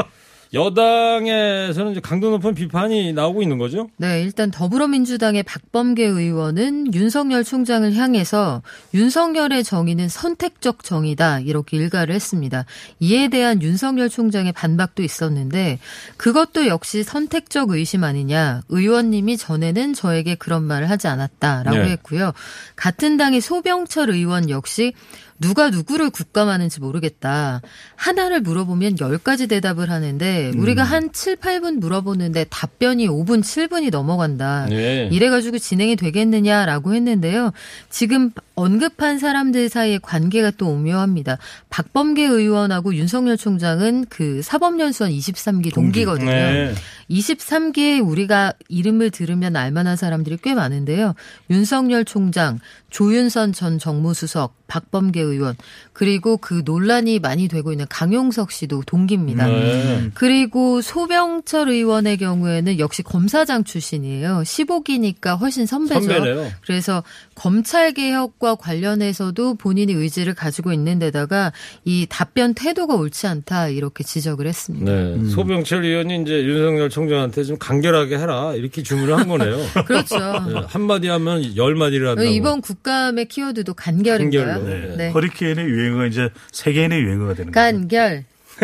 여당에서는 0.54 1.92
이제 1.92 2.00
강도 2.00 2.30
높은 2.30 2.54
비판이 2.54 3.14
나오고 3.14 3.42
있는 3.42 3.56
거죠? 3.56 3.88
네, 3.96 4.22
일단 4.22 4.50
더불어민주당의 4.50 5.44
박범계 5.44 6.04
의원은 6.04 6.92
윤석열 6.92 7.42
총장을 7.42 7.90
향해서 7.94 8.62
윤석열의 8.92 9.64
정의는 9.64 10.08
선택적 10.08 10.84
정의다 10.84 11.40
이렇게 11.40 11.78
일가를 11.78 12.14
했습니다. 12.14 12.66
이에 13.00 13.28
대한 13.28 13.62
윤석열 13.62 14.10
총장의 14.10 14.52
반박도 14.52 15.02
있었는데 15.02 15.78
그것도 16.18 16.66
역시 16.66 17.02
선택적 17.02 17.70
의심 17.70 18.04
아니냐. 18.04 18.62
의원님이 18.68 19.38
전에는 19.38 19.94
저에게 19.94 20.34
그런 20.34 20.64
말을 20.64 20.90
하지 20.90 21.08
않았다라고 21.08 21.76
네. 21.78 21.90
했고요. 21.92 22.32
같은 22.76 23.16
당의 23.16 23.40
소병철 23.40 24.10
의원 24.10 24.50
역시 24.50 24.92
누가 25.38 25.70
누구를 25.70 26.10
국감하는지 26.10 26.80
모르겠다. 26.80 27.60
하나를 27.96 28.40
물어보면 28.40 29.00
열 29.00 29.18
가지 29.18 29.46
대답을 29.46 29.90
하는데 29.90 30.52
우리가 30.56 30.84
한 30.84 31.12
7, 31.12 31.36
8분 31.36 31.78
물어보는데 31.78 32.46
답변이 32.50 33.08
5분, 33.08 33.40
7분이 33.40 33.90
넘어간다. 33.90 34.66
네. 34.68 35.08
이래가지고 35.10 35.58
진행이 35.58 35.96
되겠느냐라고 35.96 36.94
했는데요. 36.94 37.52
지금 37.90 38.30
언급한 38.54 39.18
사람들 39.18 39.68
사이의 39.68 40.00
관계가 40.00 40.52
또 40.52 40.68
오묘합니다. 40.68 41.38
박범계 41.70 42.24
의원하고 42.24 42.94
윤석열 42.94 43.36
총장은 43.36 44.06
그 44.08 44.42
사법연수원 44.42 45.12
23기 45.12 45.72
동기거든요. 45.72 46.30
네. 46.30 46.74
23기에 47.10 48.06
우리가 48.06 48.52
이름을 48.68 49.10
들으면 49.10 49.56
알만한 49.56 49.96
사람들이 49.96 50.38
꽤 50.42 50.54
많은데요. 50.54 51.14
윤석열 51.50 52.04
총장, 52.04 52.58
조윤선 52.90 53.52
전 53.52 53.78
정무수석, 53.78 54.54
박범계 54.66 55.20
의원, 55.20 55.56
그리고 55.92 56.36
그 56.38 56.62
논란이 56.64 57.18
많이 57.18 57.48
되고 57.48 57.70
있는 57.70 57.86
강용석 57.88 58.50
씨도 58.50 58.82
동기입니다. 58.86 59.46
네. 59.46 60.10
그리고 60.14 60.80
소병철 60.80 61.68
의원의 61.68 62.16
경우에는 62.16 62.78
역시 62.78 63.02
검사장 63.02 63.64
출신이에요. 63.64 64.42
15기니까 64.44 65.38
훨씬 65.38 65.66
선배죠. 65.66 66.00
선배네요. 66.00 66.50
그래서 66.64 67.02
검찰 67.34 67.92
개혁과 67.92 68.54
관련해서도 68.54 69.54
본인이 69.54 69.92
의지를 69.92 70.34
가지고 70.34 70.72
있는 70.72 70.98
데다가 70.98 71.52
이 71.84 72.06
답변 72.08 72.54
태도가 72.54 72.94
옳지 72.94 73.26
않다 73.26 73.68
이렇게 73.68 74.02
지적을 74.02 74.46
했습니다. 74.46 74.90
네. 74.90 75.28
소병철 75.28 75.84
의원이 75.84 76.22
이제 76.22 76.42
윤석열 76.44 76.88
총장한테 76.88 77.44
좀 77.44 77.58
간결하게 77.58 78.18
해라 78.18 78.54
이렇게 78.54 78.82
주문을 78.82 79.18
한 79.18 79.28
거네요. 79.28 79.58
그렇죠. 79.86 80.16
네, 80.18 80.60
한마디 80.66 81.08
하면 81.08 81.56
열마디를 81.56 82.08
한다고. 82.08 82.26
이번 82.28 82.60
국감의 82.60 83.26
키워드도 83.26 83.74
간결인가요? 83.74 84.46
간결로. 84.46 84.68
네. 84.68 84.96
네. 84.96 85.10
허리케인의 85.10 85.81
유행어가 85.82 86.06
이제 86.06 86.30
세계인의 86.52 87.02
유행어가 87.02 87.34
되는 87.34 87.52
거죠. 87.52 87.60
간결. 87.60 88.24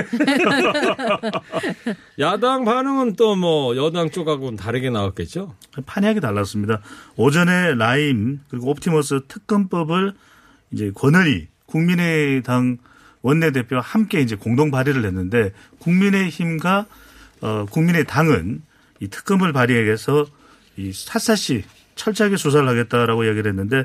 야당 2.18 2.64
반응은 2.64 3.16
또 3.16 3.28
뭐 3.38 3.76
여당 3.76 4.11
쪽하고는 4.11 4.57
다르게 4.57 4.90
나왔겠죠? 4.90 5.54
판이하게 5.87 6.20
달랐습니다. 6.20 6.81
오전에 7.16 7.74
라임 7.74 8.40
그리고 8.48 8.70
옵티머스 8.70 9.22
특검법을 9.28 10.14
이제 10.72 10.90
권은희 10.94 11.48
국민의당 11.66 12.78
원내대표와 13.22 13.81
함께 13.83 14.20
이제 14.20 14.35
공동 14.37 14.70
발의를 14.70 15.04
했는데 15.04 15.52
국민의힘과 15.78 16.87
어 17.42 17.66
국민의당은 17.70 18.62
이 19.00 19.09
특검을 19.09 19.52
발의해서 19.52 20.26
이 20.76 20.92
샅샅이 20.92 21.64
철저하게 21.94 22.37
수사를 22.37 22.66
하겠다라고 22.68 23.24
이야기를 23.24 23.50
했는데 23.50 23.85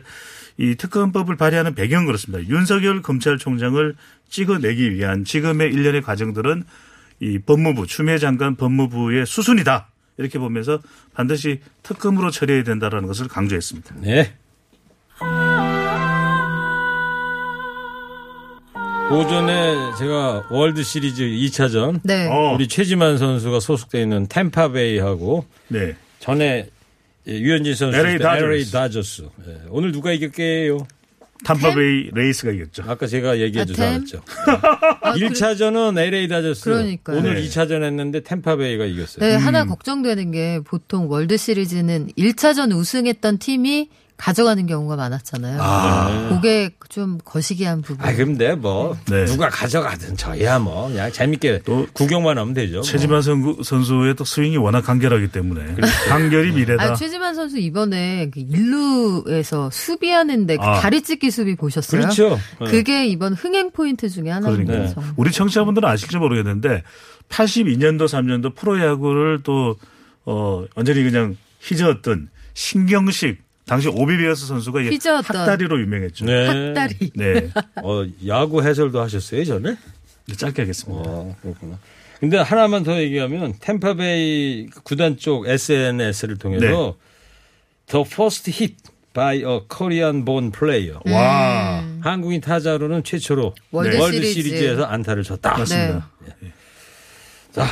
이 0.57 0.75
특검법을 0.75 1.35
발의하는 1.35 1.75
배경은 1.75 2.05
그렇습니다. 2.05 2.47
윤석열 2.47 3.01
검찰총장을 3.01 3.95
찍어내기 4.29 4.93
위한 4.93 5.23
지금의 5.25 5.71
일련의 5.73 6.01
과정들은 6.01 6.63
이 7.19 7.39
법무부 7.39 7.87
추미애 7.87 8.17
장관 8.17 8.55
법무부의 8.55 9.25
수순이다 9.25 9.87
이렇게 10.17 10.39
보면서 10.39 10.79
반드시 11.13 11.59
특검으로 11.81 12.31
처리해야 12.31 12.63
된다라는 12.63 13.07
것을 13.07 13.27
강조했습니다. 13.27 13.95
네. 14.01 14.33
오전에 19.11 19.95
제가 19.99 20.47
월드 20.49 20.81
시리즈 20.81 21.23
2차전 21.23 21.99
네. 22.03 22.27
어, 22.27 22.53
우리 22.53 22.67
최지만 22.67 23.17
선수가 23.17 23.59
소속돼 23.59 24.01
있는 24.01 24.27
템파베이하고 24.27 25.45
네. 25.67 25.95
전에 26.19 26.69
예, 27.27 27.33
류현진 27.39 27.75
선수 27.75 27.97
LA 27.97 28.17
때 28.17 28.23
다저스. 28.23 28.43
LA 28.45 28.71
다저스. 28.71 29.21
예, 29.47 29.57
오늘 29.69 29.91
누가 29.91 30.11
이겼게요? 30.11 30.85
탐파베이 31.45 32.11
레이스가 32.13 32.51
이겼죠. 32.53 32.83
아까 32.87 33.05
제가 33.05 33.37
얘기해 33.39 33.65
주지 33.65 33.79
아, 33.83 33.85
템? 33.85 33.95
않았죠. 33.95 34.21
아, 35.01 35.13
그래- 35.13 35.27
1차전은 35.29 35.97
LA 35.99 36.27
다저스. 36.29 36.63
그러니까요. 36.65 37.17
오늘 37.17 37.35
네. 37.35 37.41
2차전 37.47 37.83
했는데 37.83 38.21
탬파베이가 38.21 38.85
이겼어요. 38.85 39.25
네, 39.27 39.35
하나 39.35 39.65
걱정되는 39.65 40.31
게 40.31 40.59
보통 40.65 41.09
월드 41.09 41.35
시리즈는 41.37 42.07
1차전 42.17 42.73
우승했던 42.73 43.39
팀이 43.39 43.89
가져가는 44.17 44.65
경우가 44.67 44.95
많았잖아요. 44.95 45.57
아. 45.61 46.29
그게 46.29 46.69
좀 46.89 47.17
거시기한 47.25 47.81
부분. 47.81 48.05
아, 48.07 48.13
근데 48.13 48.55
뭐 48.55 48.95
네. 49.09 49.25
누가 49.25 49.49
가져가든 49.49 50.15
저야 50.15 50.59
뭐 50.59 50.87
그냥 50.87 51.11
재밌게 51.11 51.63
또 51.65 51.87
구경만 51.93 52.37
하면 52.37 52.53
되죠. 52.53 52.75
뭐. 52.75 52.81
최지만 52.83 53.21
선수- 53.21 53.61
선수의 53.63 54.15
또 54.15 54.23
스윙이 54.23 54.57
워낙 54.57 54.81
간결하기 54.81 55.29
때문에 55.31 55.75
간결이 56.07 56.51
미래다. 56.53 56.83
아, 56.83 56.95
최지만 56.95 57.35
선수 57.35 57.57
이번에 57.57 58.29
그 58.29 58.39
일루에서 58.39 59.69
수비하는데 59.71 60.57
그 60.57 60.63
아. 60.63 60.79
다리 60.79 61.01
찢기 61.01 61.29
수비 61.31 61.55
보셨어요? 61.55 62.01
그렇죠. 62.01 62.39
네. 62.61 62.67
그게 62.71 63.05
이번 63.07 63.33
흥행 63.33 63.71
포인트 63.71 64.07
중에 64.09 64.29
하나입니다. 64.29 64.71
그러니까 64.71 64.93
정말. 64.93 65.13
우리 65.17 65.31
청취자분들은 65.31 65.89
아실지 65.89 66.17
모르겠는데 66.17 66.83
82년도 67.29 68.05
3년도 68.05 68.55
프로야구를 68.55 69.41
또 69.43 69.75
어, 70.25 70.63
완전히 70.75 71.03
그냥 71.03 71.35
휘저었던 71.61 72.29
신경식 72.53 73.41
당시 73.73 73.87
오비리어스 73.87 74.45
선수가 74.45 74.81
이 74.81 74.89
휘저었던. 74.89 75.35
핫다리로 75.35 75.81
유명했죠. 75.81 76.25
네. 76.25 76.67
핫다리. 76.67 77.11
네. 77.15 77.49
어, 77.81 78.05
야구 78.27 78.61
해설도 78.61 79.01
하셨어요, 79.01 79.43
전에? 79.45 79.75
네, 80.27 80.35
짧게 80.35 80.61
하겠습니다. 80.61 81.09
어, 81.09 81.35
그렇구나. 81.41 81.79
근데 82.19 82.37
하나만 82.37 82.83
더 82.83 83.01
얘기하면 83.01 83.55
템파베이 83.59 84.67
구단 84.83 85.17
쪽 85.17 85.47
SNS를 85.47 86.37
통해서 86.37 86.65
네. 86.65 86.93
The 87.87 88.05
first 88.05 88.51
hit 88.51 88.75
by 89.13 89.37
a 89.37 89.61
Korean 89.75 90.23
born 90.23 90.51
player. 90.51 90.99
와. 91.07 91.83
한국인 92.01 92.41
타자로는 92.41 93.03
최초로 93.03 93.55
월드 93.71 93.97
시리즈. 94.11 94.33
시리즈 94.33 94.63
에서 94.65 94.83
안타를 94.83 95.23
쳤다. 95.23 95.57
맞습니다. 95.57 96.11
자, 97.51 97.65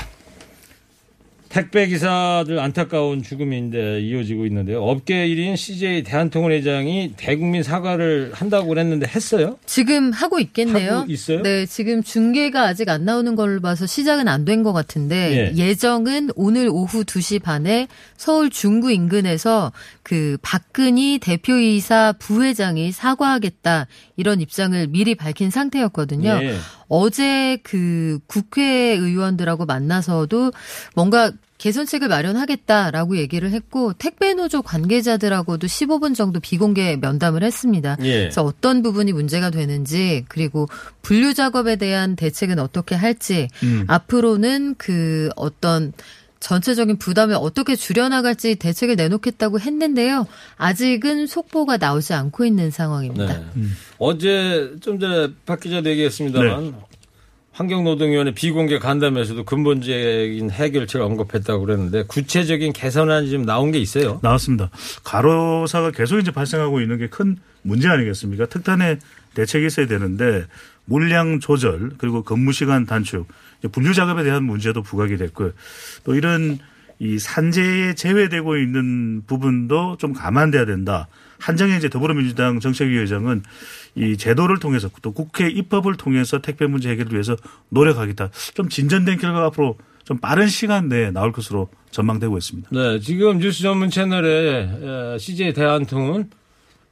택배 1.51 1.85
기사들 1.87 2.59
안타까운 2.59 3.21
죽음인데 3.23 3.99
이어지고 4.01 4.45
있는데요. 4.45 4.81
업계 4.83 5.27
1인 5.27 5.57
CJ 5.57 6.03
대한통운 6.03 6.51
회장이 6.53 7.13
대국민 7.17 7.61
사과를 7.61 8.31
한다고 8.33 8.69
그랬는데 8.69 9.05
했어요? 9.07 9.57
지금 9.65 10.11
하고 10.13 10.39
있겠네요. 10.39 10.99
하고 10.99 11.11
있어요? 11.11 11.41
네, 11.41 11.65
지금 11.65 12.01
중계가 12.03 12.63
아직 12.63 12.87
안 12.89 13.03
나오는 13.05 13.35
걸로 13.35 13.59
봐서 13.59 13.85
시작은 13.85 14.27
안 14.27 14.45
된 14.45 14.63
것 14.63 14.73
같은데 14.73 15.51
예. 15.53 15.57
예정은 15.57 16.29
오늘 16.35 16.67
오후 16.69 17.03
2시 17.03 17.41
반에 17.41 17.87
서울 18.17 18.49
중구 18.49 18.91
인근에서 18.91 19.71
그 20.03 20.37
박근희 20.41 21.19
대표이사 21.19 22.13
부회장이 22.17 22.91
사과하겠다 22.91 23.87
이런 24.17 24.39
입장을 24.41 24.87
미리 24.87 25.15
밝힌 25.15 25.49
상태였거든요. 25.49 26.39
예. 26.43 26.55
어제 26.93 27.57
그 27.63 28.19
국회의원들하고 28.27 29.65
만나서도 29.65 30.51
뭔가 30.93 31.31
개선책을 31.57 32.09
마련하겠다라고 32.09 33.17
얘기를 33.17 33.51
했고 33.51 33.93
택배 33.93 34.33
노조 34.33 34.61
관계자들하고도 34.61 35.67
15분 35.67 36.15
정도 36.15 36.41
비공개 36.41 36.97
면담을 36.99 37.43
했습니다. 37.43 37.95
예. 38.01 38.11
그래서 38.23 38.43
어떤 38.43 38.81
부분이 38.81 39.13
문제가 39.13 39.51
되는지 39.51 40.25
그리고 40.27 40.67
분류 41.01 41.33
작업에 41.33 41.77
대한 41.77 42.17
대책은 42.17 42.59
어떻게 42.59 42.95
할지 42.95 43.47
음. 43.63 43.85
앞으로는 43.87 44.75
그 44.77 45.29
어떤 45.37 45.93
전체적인 46.41 46.97
부담을 46.97 47.35
어떻게 47.39 47.77
줄여나갈지 47.77 48.55
대책을 48.55 48.97
내놓겠다고 48.97 49.59
했는데요. 49.61 50.27
아직은 50.57 51.27
속보가 51.27 51.77
나오지 51.77 52.13
않고 52.13 52.43
있는 52.43 52.71
상황입니다. 52.71 53.27
네. 53.27 53.45
어제 53.97 54.73
좀 54.81 54.99
전에 54.99 55.29
박 55.45 55.61
기자도 55.61 55.89
얘기했습니다만 55.89 56.63
네. 56.63 56.73
환경노동위원회 57.53 58.33
비공개 58.33 58.79
간담회에서도 58.79 59.43
근본적인 59.43 60.49
해결책을 60.51 61.05
언급했다고 61.05 61.65
그랬는데 61.65 62.03
구체적인 62.03 62.73
개선안이 62.73 63.29
좀 63.29 63.45
나온 63.45 63.71
게 63.71 63.79
있어요. 63.79 64.19
나왔습니다. 64.23 64.69
가로사가 65.03 65.91
계속 65.91 66.19
이제 66.19 66.31
발생하고 66.31 66.81
있는 66.81 66.97
게 66.97 67.07
큰 67.07 67.37
문제 67.61 67.87
아니겠습니까? 67.87 68.47
특단의 68.47 68.97
대책이 69.35 69.67
있어야 69.67 69.85
되는데 69.87 70.45
물량 70.91 71.39
조절 71.39 71.91
그리고 71.97 72.21
근무 72.21 72.51
시간 72.51 72.85
단축 72.85 73.25
분류 73.71 73.93
작업에 73.93 74.23
대한 74.23 74.43
문제도 74.43 74.81
부각이 74.81 75.15
됐고요. 75.15 75.53
또 76.03 76.15
이런 76.15 76.59
이 76.99 77.17
산재에 77.17 77.95
제외되고 77.95 78.57
있는 78.57 79.23
부분도 79.25 79.95
좀 79.97 80.11
감안돼야 80.13 80.65
된다. 80.65 81.07
한정희 81.39 81.77
이제 81.77 81.87
더불어민주당 81.89 82.59
정책위의장은 82.59 83.41
이 83.95 84.17
제도를 84.17 84.59
통해서 84.59 84.89
또 85.01 85.11
국회 85.13 85.47
입법을 85.47 85.95
통해서 85.95 86.39
택배 86.39 86.67
문제 86.67 86.89
해결을 86.89 87.13
위해서 87.13 87.35
노력하겠다. 87.69 88.29
좀 88.53 88.69
진전된 88.69 89.17
결과가 89.17 89.47
앞으로 89.47 89.77
좀 90.03 90.17
빠른 90.17 90.47
시간 90.47 90.89
내에 90.89 91.11
나올 91.11 91.31
것으로 91.31 91.69
전망되고 91.91 92.37
있습니다. 92.37 92.69
네, 92.71 92.99
지금 92.99 93.37
뉴스 93.39 93.61
전문 93.63 93.89
채널에 93.89 95.17
CJ 95.17 95.53
대한통운 95.53 96.29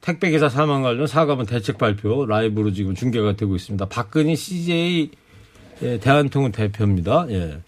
택배 0.01 0.31
기사 0.31 0.49
사망 0.49 0.81
관련 0.81 1.07
사과문 1.07 1.45
대책 1.45 1.77
발표 1.77 2.25
라이브로 2.25 2.71
지금 2.71 2.95
중계가 2.95 3.35
되고 3.35 3.55
있습니다. 3.55 3.85
박근희 3.88 4.35
CJ 4.35 5.12
대한통운 6.01 6.51
대표입니다. 6.51 7.27
예. 7.29 7.59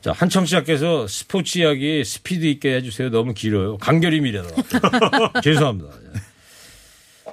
자, 0.00 0.12
한 0.12 0.28
청취자께서 0.28 1.06
스포츠 1.08 1.58
이야기 1.58 2.04
스피드 2.04 2.44
있게 2.46 2.76
해주세요. 2.76 3.10
너무 3.10 3.34
길어요. 3.34 3.78
간결히 3.78 4.20
미래다. 4.20 4.48
죄송합니다. 5.42 5.90
예. 6.14 6.20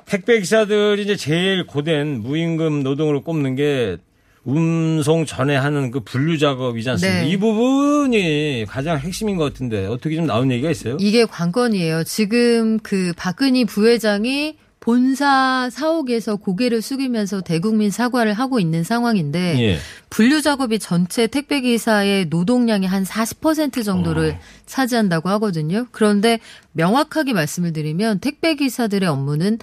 택배 0.06 0.40
기사들이 0.40 1.04
이제 1.04 1.16
제일 1.16 1.66
고된 1.66 2.22
무임금 2.22 2.84
노동으로 2.84 3.24
꼽는 3.24 3.56
게 3.56 3.98
운송 4.46 5.26
전에 5.26 5.56
하는 5.56 5.92
그 5.92 6.00
분류 6.00 6.38
작업이지 6.38 6.90
않습니까? 6.92 7.22
네. 7.22 7.30
이 7.30 7.38
부분이 7.38 8.66
가장 8.68 9.00
핵심인 9.00 9.38
것 9.38 9.44
같은데 9.46 9.88
어떻게 9.88 10.16
좀 10.16 10.28
나온 10.28 10.52
얘기가 10.52 10.70
있어요? 10.70 10.98
이게 11.00 11.26
관건이에요. 11.26 12.04
지금 12.04 12.80
그 12.80 13.12
박근희 13.18 13.66
부회장이 13.66 14.58
본사 14.86 15.68
사옥에서 15.72 16.36
고개를 16.36 16.84
숙이면서 16.84 17.42
대국민 17.42 17.90
사과를 17.90 18.34
하고 18.34 18.60
있는 18.60 18.84
상황인데 18.84 19.60
예. 19.60 19.78
분류 20.12 20.44
작업이 20.44 20.78
전체 20.78 21.26
택배 21.26 21.62
기사의 21.62 22.28
노동량의 22.28 22.88
한 22.88 23.04
40% 23.04 23.84
정도를 23.84 24.38
차지한다고 24.68 25.30
하거든요. 25.30 25.88
그런데 25.92 26.40
명확하게 26.74 27.34
말씀을 27.34 27.74
드리면 27.74 28.20
택배 28.20 28.54
기사들의 28.54 29.10
업무는 29.10 29.58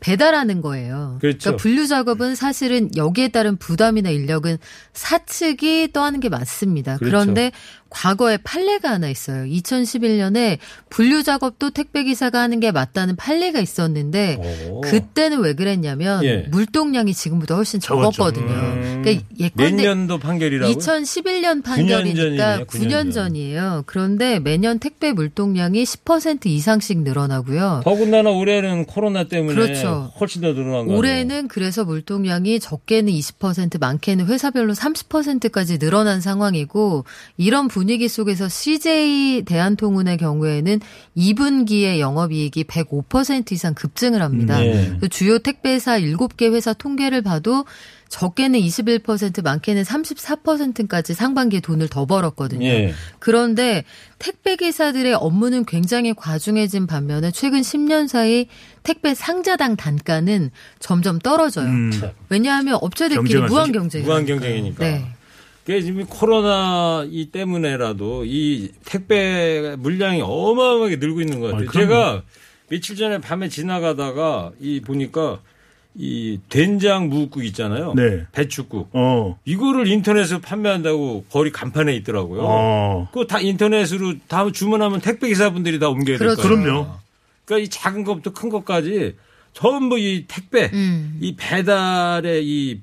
배달하는 0.00 0.60
거예요. 0.60 1.18
그렇죠. 1.20 1.50
러니까 1.50 1.62
분류 1.62 1.86
작업은 1.86 2.34
사실은 2.34 2.90
여기에 2.96 3.28
따른 3.28 3.56
부담이나 3.56 4.10
인력은 4.10 4.58
사측이 4.92 5.90
떠하는 5.92 6.20
게 6.20 6.28
맞습니다. 6.28 6.98
그렇죠. 6.98 7.10
그런데 7.10 7.52
과거에 7.96 8.36
판례가 8.36 8.90
하나 8.90 9.08
있어요. 9.08 9.46
2011년에 9.46 10.58
분류 10.90 11.22
작업도 11.22 11.70
택배 11.70 12.04
기사가 12.04 12.40
하는 12.42 12.60
게 12.60 12.70
맞다는 12.70 13.16
판례가 13.16 13.58
있었는데 13.58 14.68
오. 14.70 14.80
그때는 14.82 15.40
왜 15.40 15.54
그랬냐면 15.54 16.22
예. 16.22 16.46
물동량이 16.50 17.14
지금보다 17.14 17.54
훨씬 17.54 17.80
적었죠. 17.80 18.12
적었거든요. 18.12 18.52
음. 18.52 19.02
그러니까 19.02 19.24
몇 19.38 19.44
예컨대 19.46 19.82
년도 19.82 20.18
판결이라고? 20.18 20.74
2011년 20.74 21.62
9년 21.62 21.64
판결이니까 21.64 22.16
전이네요, 22.16 22.66
9년, 22.66 22.66
9년 22.66 22.90
전. 22.90 23.12
전이에요. 23.12 23.84
그런데 23.86 24.40
매년 24.40 24.78
택배 24.78 25.12
물동량이 25.12 25.82
10% 25.82 26.46
이상씩 26.46 26.98
늘어나고요. 26.98 27.80
더군다나 27.82 28.30
올해는 28.30 28.84
코로나 28.84 29.24
때문에 29.24 29.54
그렇죠. 29.54 30.12
훨씬 30.20 30.42
더 30.42 30.52
늘어난 30.52 30.86
거예요. 30.86 30.98
올해는 30.98 31.48
그래서 31.48 31.86
물동량이 31.86 32.60
적게는 32.60 33.10
20% 33.10 33.80
많게는 33.80 34.26
회사별로 34.26 34.74
30%까지 34.74 35.78
늘어난 35.78 36.20
상황이고 36.20 37.06
이런 37.38 37.68
분 37.68 37.85
위기 37.88 38.08
속에서 38.08 38.48
CJ 38.48 39.42
대한통운의 39.46 40.16
경우에는 40.18 40.80
2분기의 41.16 41.98
영업이익이 41.98 42.64
105% 42.64 43.52
이상 43.52 43.74
급증을 43.74 44.22
합니다. 44.22 44.58
네. 44.58 44.96
그 45.00 45.08
주요 45.08 45.38
택배사 45.38 45.98
7개 45.98 46.52
회사 46.52 46.72
통계를 46.72 47.22
봐도 47.22 47.64
적게는 48.08 48.60
21% 48.60 49.42
많게는 49.42 49.82
34%까지 49.82 51.14
상반기에 51.14 51.60
돈을 51.60 51.88
더 51.88 52.06
벌었거든요. 52.06 52.64
예. 52.66 52.94
그런데 53.18 53.84
택배 54.18 54.56
기사들의 54.56 55.12
업무는 55.14 55.64
굉장히 55.64 56.14
과중해진 56.14 56.86
반면에 56.86 57.30
최근 57.32 57.62
10년 57.62 58.06
사이 58.06 58.46
택배 58.84 59.14
상자당 59.14 59.76
단가는 59.76 60.50
점점 60.78 61.18
떨어져요. 61.18 61.66
음. 61.66 61.90
왜냐하면 62.28 62.78
업체들끼리. 62.80 63.40
무한 63.42 63.72
경쟁. 63.72 64.04
무한 64.04 64.24
경쟁이니까. 64.24 64.84
네. 64.84 65.15
그게 65.66 65.82
지금 65.82 66.06
코로나 66.06 67.04
이 67.10 67.26
때문에라도 67.26 68.24
이 68.24 68.70
택배 68.84 69.74
물량이 69.76 70.20
어마어마하게 70.22 70.96
늘고 70.96 71.20
있는 71.20 71.40
것 71.40 71.50
같아요. 71.50 71.68
아. 71.68 71.72
제가 71.72 72.22
며칠 72.68 72.94
전에 72.94 73.20
밤에 73.20 73.48
지나가다가 73.48 74.52
이 74.60 74.80
보니까 74.80 75.40
이 75.96 76.38
된장 76.48 77.08
무국 77.08 77.44
있잖아요. 77.46 77.94
네. 77.96 78.26
배추국. 78.30 78.90
어. 78.92 79.40
이거를 79.44 79.88
인터넷으로 79.88 80.40
판매한다고 80.40 81.24
거리 81.30 81.50
간판에 81.50 81.96
있더라고요. 81.96 82.42
어. 82.44 83.08
그거 83.10 83.26
다 83.26 83.40
인터넷으로 83.40 84.14
다 84.28 84.48
주문하면 84.52 85.00
택배 85.00 85.26
기사분들이 85.26 85.80
다 85.80 85.88
옮겨야 85.88 86.18
될 86.18 86.28
그렇죠. 86.28 86.42
거예요. 86.42 86.62
그럼요. 86.62 86.86
그러니까 87.44 87.64
이 87.64 87.68
작은 87.68 88.04
것부터 88.04 88.32
큰 88.32 88.50
것까지 88.50 89.16
전부 89.52 89.98
이 89.98 90.26
택배, 90.28 90.70
음. 90.72 91.18
이 91.20 91.34
배달의 91.34 92.46
이, 92.46 92.70
이 92.70 92.80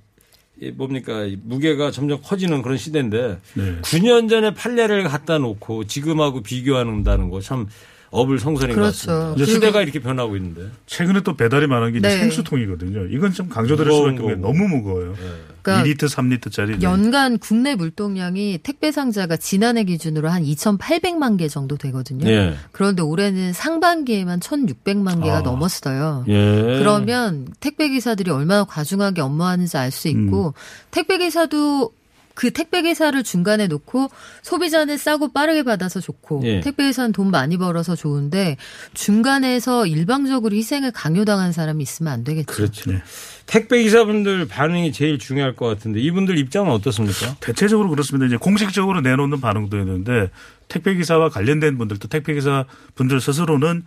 뭡니까 0.72 1.24
이 1.26 1.38
무게가 1.44 1.92
점점 1.92 2.20
커지는 2.22 2.62
그런 2.62 2.78
시대인데 2.78 3.40
네. 3.56 3.78
9년 3.82 4.30
전에 4.30 4.54
판례를 4.54 5.04
갖다 5.04 5.38
놓고 5.38 5.86
지금하고 5.86 6.42
비교한다는 6.42 7.30
거 7.30 7.40
참 7.42 7.68
어불성설인 8.12 8.76
것 8.76 8.82
그렇죠. 8.82 9.08
같습니다. 9.08 9.34
그리고- 9.36 9.52
시대가 9.52 9.82
이렇게 9.82 10.00
변하고 10.00 10.36
있는데. 10.38 10.70
최근에 10.86 11.22
또 11.22 11.36
배달이 11.36 11.66
많은 11.66 11.94
게 11.94 12.00
네. 12.00 12.12
생수통이거든요. 12.20 13.08
이건 13.08 13.34
좀 13.34 13.50
강조드릴 13.50 13.92
수밖에 13.92 14.20
없는. 14.22 14.42
너무 14.42 14.68
무거워요. 14.68 15.16
그러니까 15.64 15.90
2리터, 15.90 16.10
3리터짜리. 16.14 16.82
연간 16.84 17.40
국내 17.40 17.76
물동량이 17.76 18.60
택배 18.62 18.92
상자가 18.92 19.38
지난해 19.38 19.84
기준으로 19.86 20.30
한 20.30 20.44
2,800만 20.44 21.38
개 21.38 21.48
정도 21.48 21.78
되거든요. 21.78 22.28
예. 22.30 22.56
그런데 22.72 23.02
올해는 23.02 23.54
상반기에만 23.54 24.40
1,600만 24.42 25.24
개가 25.24 25.38
아. 25.38 25.42
넘었어요. 25.42 26.26
예. 26.28 26.78
그러면 26.80 27.48
택배 27.60 27.90
기사들이 27.90 28.30
얼마나 28.30 28.66
과중하게 28.66 29.22
업무하는지 29.22 29.78
알 29.78 29.92
수 29.92 30.08
있고 30.10 30.48
음. 30.48 30.52
택배 30.92 31.18
기사도 31.18 31.92
그 32.36 32.52
택배 32.52 32.82
기사를 32.82 33.22
중간에 33.24 33.68
놓고 33.68 34.10
소비자는 34.42 34.98
싸고 34.98 35.34
빠르게 35.34 35.64
받아서 35.64 36.00
좋고 36.00 36.42
예. 36.46 36.62
택배 36.62 36.86
기사는 36.86 37.12
돈 37.12 37.30
많이 37.32 37.58
벌어서 37.58 37.96
좋은데 37.96 38.58
중간에서 38.94 39.86
일방적으로 39.86 40.56
희생을 40.56 40.92
강요당한 40.92 41.52
사람이 41.52 41.84
있으면 41.84 42.12
안 42.12 42.24
되겠죠. 42.24 42.54
그렇죠. 42.54 42.92
네. 42.92 43.02
택배 43.46 43.84
기사분들 43.84 44.48
반응이 44.48 44.92
제일 44.94 45.20
중요할 45.20 45.56
것 45.56 45.68
같은데 45.68 46.00
이분들 46.00 46.38
입장은 46.38 46.72
어떻습니까? 46.72 47.36
대체적으로 47.40 47.90
그렇습니다. 47.90 48.26
이제 48.26 48.38
공식적으로 48.38 49.02
내놓는 49.02 49.40
반응도 49.42 49.78
있는데 49.80 50.32
택배 50.68 50.96
기사와 50.96 51.30
관련된 51.30 51.78
분들도 51.78 52.08
택배 52.08 52.34
기사 52.34 52.66
분들 52.96 53.22
스스로는 53.22 53.84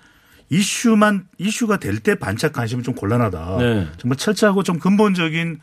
이슈만 0.50 1.26
이슈가 1.38 1.78
될 1.78 1.98
때 1.98 2.14
반짝 2.14 2.52
관심이 2.52 2.82
좀 2.84 2.94
곤란하다. 2.94 3.56
네. 3.58 3.86
정말 3.98 4.16
철저하고 4.16 4.62
좀 4.62 4.78
근본적인 4.78 5.58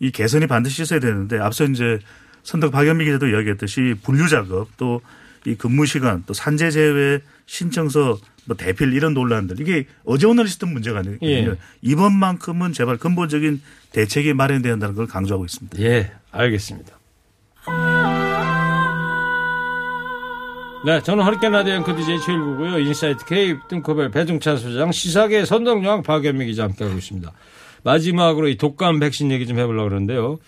이 0.00 0.10
개선이 0.10 0.48
반드시 0.48 0.82
있어야 0.82 0.98
되는데 0.98 1.38
앞서 1.38 1.64
이제 1.64 2.00
선덕 2.44 2.70
박연미 2.70 3.04
기자도 3.04 3.26
이야기했듯이 3.26 3.96
분류 4.02 4.28
작업 4.28 4.76
또 4.76 5.00
이 5.46 5.54
근무 5.56 5.84
시간 5.86 6.22
또 6.26 6.32
산재 6.32 6.70
제외 6.70 7.20
신청서 7.46 8.18
뭐 8.46 8.56
대필 8.56 8.92
이런 8.94 9.14
논란들 9.14 9.60
이게 9.60 9.86
어제 10.04 10.26
오늘 10.26 10.46
있었던 10.46 10.72
문제가 10.72 11.00
아니거든요. 11.00 11.28
예. 11.30 11.56
이번만큼은 11.82 12.72
제발 12.72 12.96
근본적인 12.96 13.60
대책이 13.92 14.32
마련돼야 14.34 14.72
한다는 14.72 14.94
걸 14.94 15.06
강조하고 15.06 15.44
있습니다. 15.44 15.78
예, 15.80 16.12
알겠습니다. 16.30 16.98
네, 20.86 21.02
저는 21.02 21.24
허리케인 21.24 21.52
라디오 21.52 21.74
앵커 21.74 21.94
DJ 21.96 22.20
최일구고요. 22.20 22.78
인사이트 22.78 23.24
K 23.24 23.56
뚱커벨 23.68 24.10
배종찬 24.10 24.58
소장, 24.58 24.92
시사계 24.92 25.44
선덕여왕 25.46 26.02
박연미 26.02 26.46
기자 26.46 26.64
함께하고 26.64 26.98
있습니다. 26.98 27.32
마지막으로 27.82 28.48
이 28.48 28.56
독감 28.56 29.00
백신 29.00 29.30
얘기 29.30 29.46
좀 29.46 29.58
해보려고 29.58 29.88
그러는데요. 29.88 30.38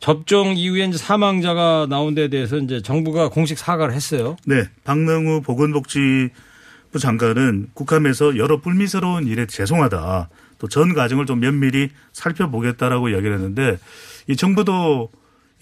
접종 0.00 0.56
이후에 0.56 0.90
사망자가 0.92 1.86
나온 1.88 2.14
데 2.14 2.28
대해서 2.28 2.56
이제 2.56 2.82
정부가 2.82 3.28
공식 3.28 3.58
사과를 3.58 3.94
했어요. 3.94 4.36
네, 4.46 4.64
박능우 4.84 5.42
보건복지부 5.42 6.98
장관은 6.98 7.68
국감에서 7.74 8.36
여러 8.38 8.60
불미스러운 8.60 9.26
일에 9.26 9.46
죄송하다. 9.46 10.28
또 10.60 10.68
전 10.68 10.94
과정을 10.94 11.26
좀 11.26 11.40
면밀히 11.40 11.88
살펴보겠다라고 12.12 13.08
이야기를 13.08 13.34
했는데 13.34 13.78
이 14.28 14.36
정부도 14.36 15.10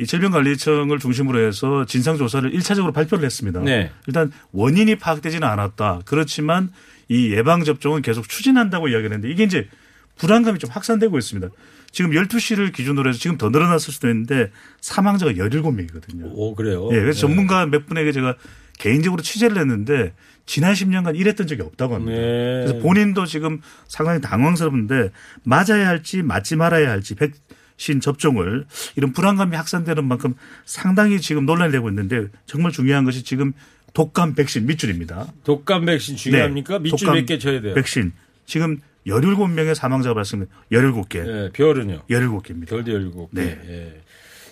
이 0.01 0.07
질병관리청을 0.07 0.99
중심으로 0.99 1.41
해서 1.41 1.85
진상조사를 1.85 2.53
1차적으로 2.53 2.93
발표를 2.93 3.25
했습니다. 3.25 3.61
네. 3.61 3.91
일단 4.07 4.31
원인이 4.53 4.97
파악되지는 4.97 5.47
않았다. 5.47 6.03
그렇지만 6.05 6.71
이 7.09 7.33
예방접종은 7.33 8.03
계속 8.03 8.29
추진한다고 8.29 8.89
이야기를 8.89 9.15
했는데 9.15 9.33
이게 9.33 9.45
이제 9.45 9.69
불안감이 10.17 10.59
좀 10.59 10.71
확산되고 10.71 11.17
있습니다. 11.17 11.49
지금 11.91 12.11
12시를 12.13 12.73
기준으로 12.73 13.09
해서 13.09 13.19
지금 13.19 13.39
더 13.39 13.49
늘어났을 13.51 13.93
수도 13.93 14.09
있는데 14.09 14.51
사망자가 14.81 15.33
17명이거든요. 15.33 16.31
오, 16.33 16.55
그래요? 16.55 16.89
예, 16.93 17.01
그래서 17.01 17.17
네. 17.17 17.21
전문가 17.21 17.67
몇 17.67 17.87
분에게 17.87 18.13
제가 18.13 18.35
개인적으로 18.79 19.23
취재를 19.23 19.59
했는데 19.59 20.13
지난 20.47 20.73
10년간 20.73 21.17
이랬던 21.19 21.47
적이 21.47 21.63
없다고 21.63 21.95
합니다. 21.97 22.17
네. 22.17 22.65
그래서 22.65 22.79
본인도 22.79 23.27
지금 23.27 23.61
상당히 23.87 24.21
당황스러운데 24.21 25.11
맞아야 25.45 25.89
할지 25.89 26.23
맞지 26.23 26.57
말아야 26.57 26.91
할지 26.91 27.15
백신 27.17 28.01
접종을 28.01 28.67
이런 28.97 29.13
불안감이 29.13 29.57
확산되는 29.57 30.05
만큼 30.05 30.35
상당히 30.65 31.21
지금 31.21 31.45
논란이 31.47 31.73
되고 31.73 31.89
있는데 31.89 32.29
정말 32.47 32.71
중요한 32.73 33.05
것이 33.05 33.25
지금 33.25 33.53
독감 33.95 34.35
백신 34.35 34.67
밑줄입니다. 34.67 35.27
독감 35.45 35.87
백신 35.87 36.17
중요합니까? 36.17 36.75
네, 36.75 36.81
밑줄 36.81 37.11
몇 37.13 37.25
개 37.27 37.39
쳐야 37.39 37.61
돼요? 37.61 37.75
백신 37.75 38.13
지금 38.47 38.81
17명의 39.09 39.75
사망자가 39.75 40.15
발생 40.15 40.47
17개. 40.71 41.17
예, 41.17 41.51
별은요? 41.53 42.03
17개입니다. 42.09 42.69
별도 42.69 42.93
열고. 42.93 43.31
네. 43.33 43.59
예. 43.69 44.01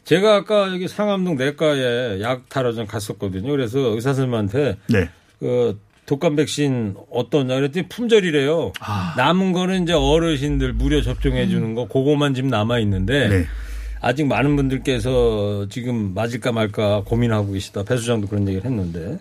제가 0.04 0.36
아까 0.36 0.72
여기 0.72 0.86
상암동 0.86 1.36
내과에 1.36 2.20
약 2.20 2.48
타러 2.48 2.72
좀 2.72 2.86
갔었거든요. 2.86 3.50
그래서 3.50 3.78
의사 3.78 4.10
선생님한테 4.14 4.76
네. 4.88 5.10
그 5.40 5.78
독감 6.06 6.36
백신 6.36 6.94
어떠냐 7.10 7.56
그랬더니 7.56 7.88
품절이래요. 7.88 8.72
아. 8.80 9.14
남은 9.16 9.52
거는 9.52 9.82
이제 9.82 9.92
어르신들 9.92 10.72
무료 10.74 11.02
접종해 11.02 11.48
주는 11.48 11.74
거 11.74 11.88
그거만 11.88 12.34
지금 12.34 12.48
남아 12.48 12.78
있는데 12.80 13.28
네. 13.28 13.44
아직 14.00 14.26
많은 14.26 14.54
분들께서 14.54 15.66
지금 15.68 16.14
맞을까 16.14 16.52
말까 16.52 17.02
고민하고 17.04 17.52
계시다. 17.52 17.82
배 17.82 17.96
수장도 17.96 18.28
그런 18.28 18.46
얘기를 18.46 18.64
했는데 18.64 19.18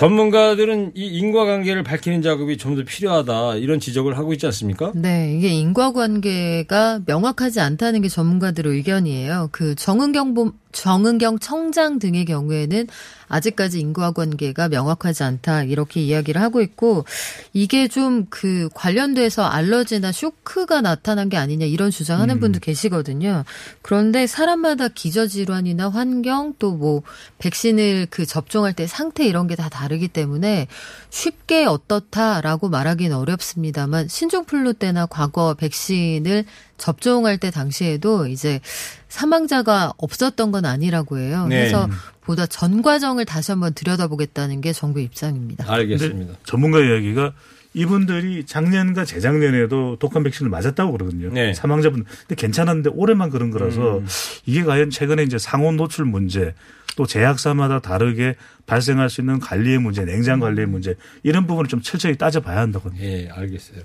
전문가들은 0.00 0.92
이 0.94 1.06
인과관계를 1.18 1.82
밝히는 1.82 2.22
작업이 2.22 2.56
좀 2.56 2.70
더 2.70 2.84
필요하다 2.84 3.56
이런 3.56 3.80
지적을 3.80 4.16
하고 4.16 4.32
있지 4.32 4.46
않습니까? 4.46 4.92
네, 4.94 5.34
이게 5.36 5.48
인과관계가 5.48 7.00
명확하지 7.04 7.60
않다는 7.60 8.00
게 8.00 8.08
전문가들의 8.08 8.72
의견이에요. 8.72 9.48
그 9.52 9.74
정은경 9.74 10.32
보- 10.34 10.52
정은경 10.72 11.38
청장 11.38 11.98
등의 11.98 12.24
경우에는 12.24 12.86
아직까지 13.28 13.78
인과 13.78 14.10
관계가 14.10 14.68
명확하지 14.68 15.22
않다 15.22 15.62
이렇게 15.62 16.00
이야기를 16.00 16.42
하고 16.42 16.60
있고 16.60 17.04
이게 17.52 17.86
좀 17.88 18.26
그 18.30 18.68
관련돼서 18.74 19.44
알러지나 19.44 20.12
쇼크가 20.12 20.80
나타난 20.80 21.28
게 21.28 21.36
아니냐 21.36 21.66
이런 21.66 21.90
주장하는 21.90 22.40
분도 22.40 22.58
계시거든요. 22.60 23.44
그런데 23.82 24.26
사람마다 24.26 24.88
기저 24.88 25.26
질환이나 25.26 25.88
환경 25.88 26.54
또 26.58 26.70
뭐 26.80 27.02
백신을 27.38 28.06
그 28.10 28.24
접종할 28.26 28.72
때 28.72 28.86
상태 28.86 29.26
이런 29.26 29.46
게 29.46 29.56
다 29.56 29.68
다르기 29.68 30.08
때문에 30.08 30.68
쉽게 31.10 31.66
어떻다라고 31.66 32.68
말하기는 32.68 33.14
어렵습니다만 33.16 34.08
신종플루 34.08 34.74
때나 34.74 35.06
과거 35.06 35.54
백신을 35.54 36.44
접종할 36.80 37.38
때 37.38 37.50
당시에도 37.50 38.26
이제 38.26 38.60
사망자가 39.08 39.92
없었던 39.98 40.50
건 40.50 40.64
아니라고 40.64 41.18
해요. 41.18 41.46
네. 41.48 41.60
그래서 41.60 41.88
보다 42.22 42.46
전 42.46 42.82
과정을 42.82 43.24
다시 43.24 43.52
한번 43.52 43.74
들여다보겠다는 43.74 44.60
게 44.60 44.72
정부 44.72 45.00
입장입니다. 45.00 45.70
알겠습니다. 45.72 46.34
전문가 46.44 46.80
이야기가 46.80 47.32
이분들이 47.74 48.44
작년과 48.44 49.04
재작년에도 49.04 49.96
독감 50.00 50.24
백신을 50.24 50.50
맞았다고 50.50 50.92
그러거든요. 50.92 51.30
네. 51.32 51.54
사망자분. 51.54 52.04
근데 52.04 52.34
괜찮았는데 52.34 52.90
올해만 52.94 53.30
그런 53.30 53.50
거라서 53.50 53.98
음. 53.98 54.06
이게 54.46 54.64
과연 54.64 54.90
최근에 54.90 55.22
이제 55.22 55.38
상온 55.38 55.76
노출 55.76 56.04
문제 56.04 56.54
또 56.96 57.06
제약사마다 57.06 57.80
다르게 57.80 58.34
발생할 58.66 59.08
수 59.08 59.20
있는 59.20 59.38
관리의 59.38 59.78
문제, 59.78 60.04
냉장 60.04 60.40
관리의 60.40 60.66
문제 60.66 60.96
이런 61.22 61.46
부분을 61.46 61.68
좀 61.68 61.80
철저히 61.80 62.16
따져봐야 62.16 62.58
한다고 62.58 62.88
합니다. 62.88 63.06
예, 63.06 63.28
알겠어요. 63.28 63.82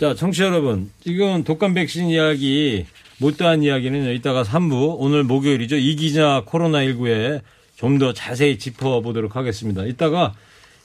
자, 0.00 0.14
청취자 0.14 0.46
여러분. 0.46 0.90
지금 1.00 1.44
독감 1.44 1.74
백신 1.74 2.08
이야기, 2.08 2.86
못다한 3.18 3.62
이야기는 3.62 4.12
이따가 4.14 4.42
3부, 4.42 4.96
오늘 4.98 5.22
목요일이죠. 5.22 5.76
이 5.76 5.94
기자 5.96 6.42
코로나19에 6.46 7.40
좀 7.76 7.98
더 7.98 8.12
자세히 8.12 8.58
짚어보도록 8.58 9.36
하겠습니다. 9.36 9.84
이따가 9.84 10.34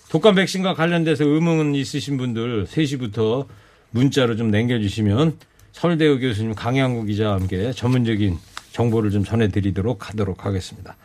독감 0.09 0.35
백신과 0.35 0.73
관련돼서 0.73 1.23
의문 1.23 1.73
있으신 1.75 2.17
분들 2.17 2.65
3시부터 2.65 3.47
문자로 3.91 4.35
좀 4.35 4.51
남겨주시면 4.51 5.37
서울대의 5.71 6.19
교수님 6.19 6.55
강양구 6.55 7.05
기자와 7.05 7.35
함께 7.35 7.71
전문적인 7.71 8.37
정보를 8.73 9.11
좀 9.11 9.23
전해드리도록 9.23 10.09
하도록 10.09 10.45
하겠습니다. 10.45 10.97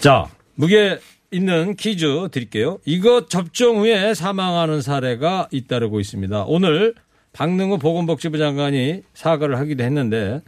자, 0.00 0.26
무게 0.54 0.98
있는 1.34 1.74
퀴즈 1.76 2.28
드릴게요. 2.30 2.78
이것 2.84 3.28
접종 3.28 3.78
후에 3.80 4.14
사망하는 4.14 4.80
사례가 4.82 5.48
잇따르고 5.50 6.00
있습니다. 6.00 6.44
오늘 6.46 6.94
박능우 7.32 7.78
보건복지부 7.78 8.38
장관이 8.38 9.02
사과를 9.14 9.58
하기도 9.58 9.82
했는데 9.82 10.40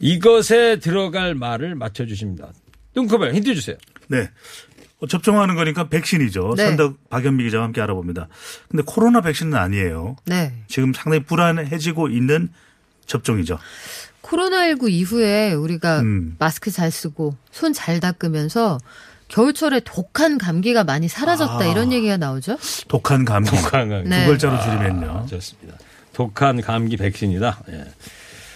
이것에 0.00 0.80
들어갈 0.80 1.34
말을 1.34 1.74
맞춰주십니다. 1.76 2.52
뚱커벨 2.94 3.34
힌트 3.34 3.54
주세요. 3.54 3.76
네. 4.08 4.28
어, 5.00 5.06
접종하는 5.06 5.54
거니까 5.54 5.88
백신이죠. 5.88 6.54
네. 6.56 6.66
선덕 6.66 7.08
박연미 7.10 7.44
기자와 7.44 7.64
함께 7.64 7.80
알아봅니다. 7.80 8.28
근데 8.68 8.82
코로나 8.84 9.20
백신은 9.20 9.54
아니에요. 9.54 10.16
네. 10.26 10.52
지금 10.68 10.92
상당히 10.92 11.22
불안해지고 11.24 12.08
있는 12.08 12.48
접종이죠. 13.06 13.58
코로나19 14.22 14.90
이후에 14.90 15.52
우리가 15.52 16.00
음. 16.00 16.36
마스크 16.38 16.70
잘 16.70 16.90
쓰고 16.90 17.36
손 17.50 17.72
잘 17.72 18.00
닦으면서 18.00 18.78
겨울철에 19.34 19.80
독한 19.80 20.38
감기가 20.38 20.84
많이 20.84 21.08
사라졌다 21.08 21.58
아. 21.58 21.64
이런 21.64 21.92
얘기가 21.92 22.16
나오죠. 22.16 22.56
독한 22.86 23.24
감기. 23.24 23.50
독한 23.50 23.88
감기. 23.88 24.08
네. 24.08 24.22
두 24.22 24.30
글자로 24.30 24.60
줄이면요. 24.60 25.26
좋습니다. 25.28 25.76
독한 26.12 26.60
감기 26.60 26.96
백신이다. 26.96 27.62
예. 27.70 27.84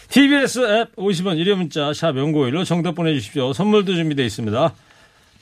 TBS 0.09 0.81
앱 0.81 0.95
50원 0.95 1.37
유료 1.37 1.57
문자 1.57 1.93
샵 1.93 2.17
연고일로 2.17 2.63
정답 2.63 2.95
보내주십시오. 2.95 3.53
선물도 3.53 3.97
준비되어 3.97 4.25
있습니다. 4.25 4.73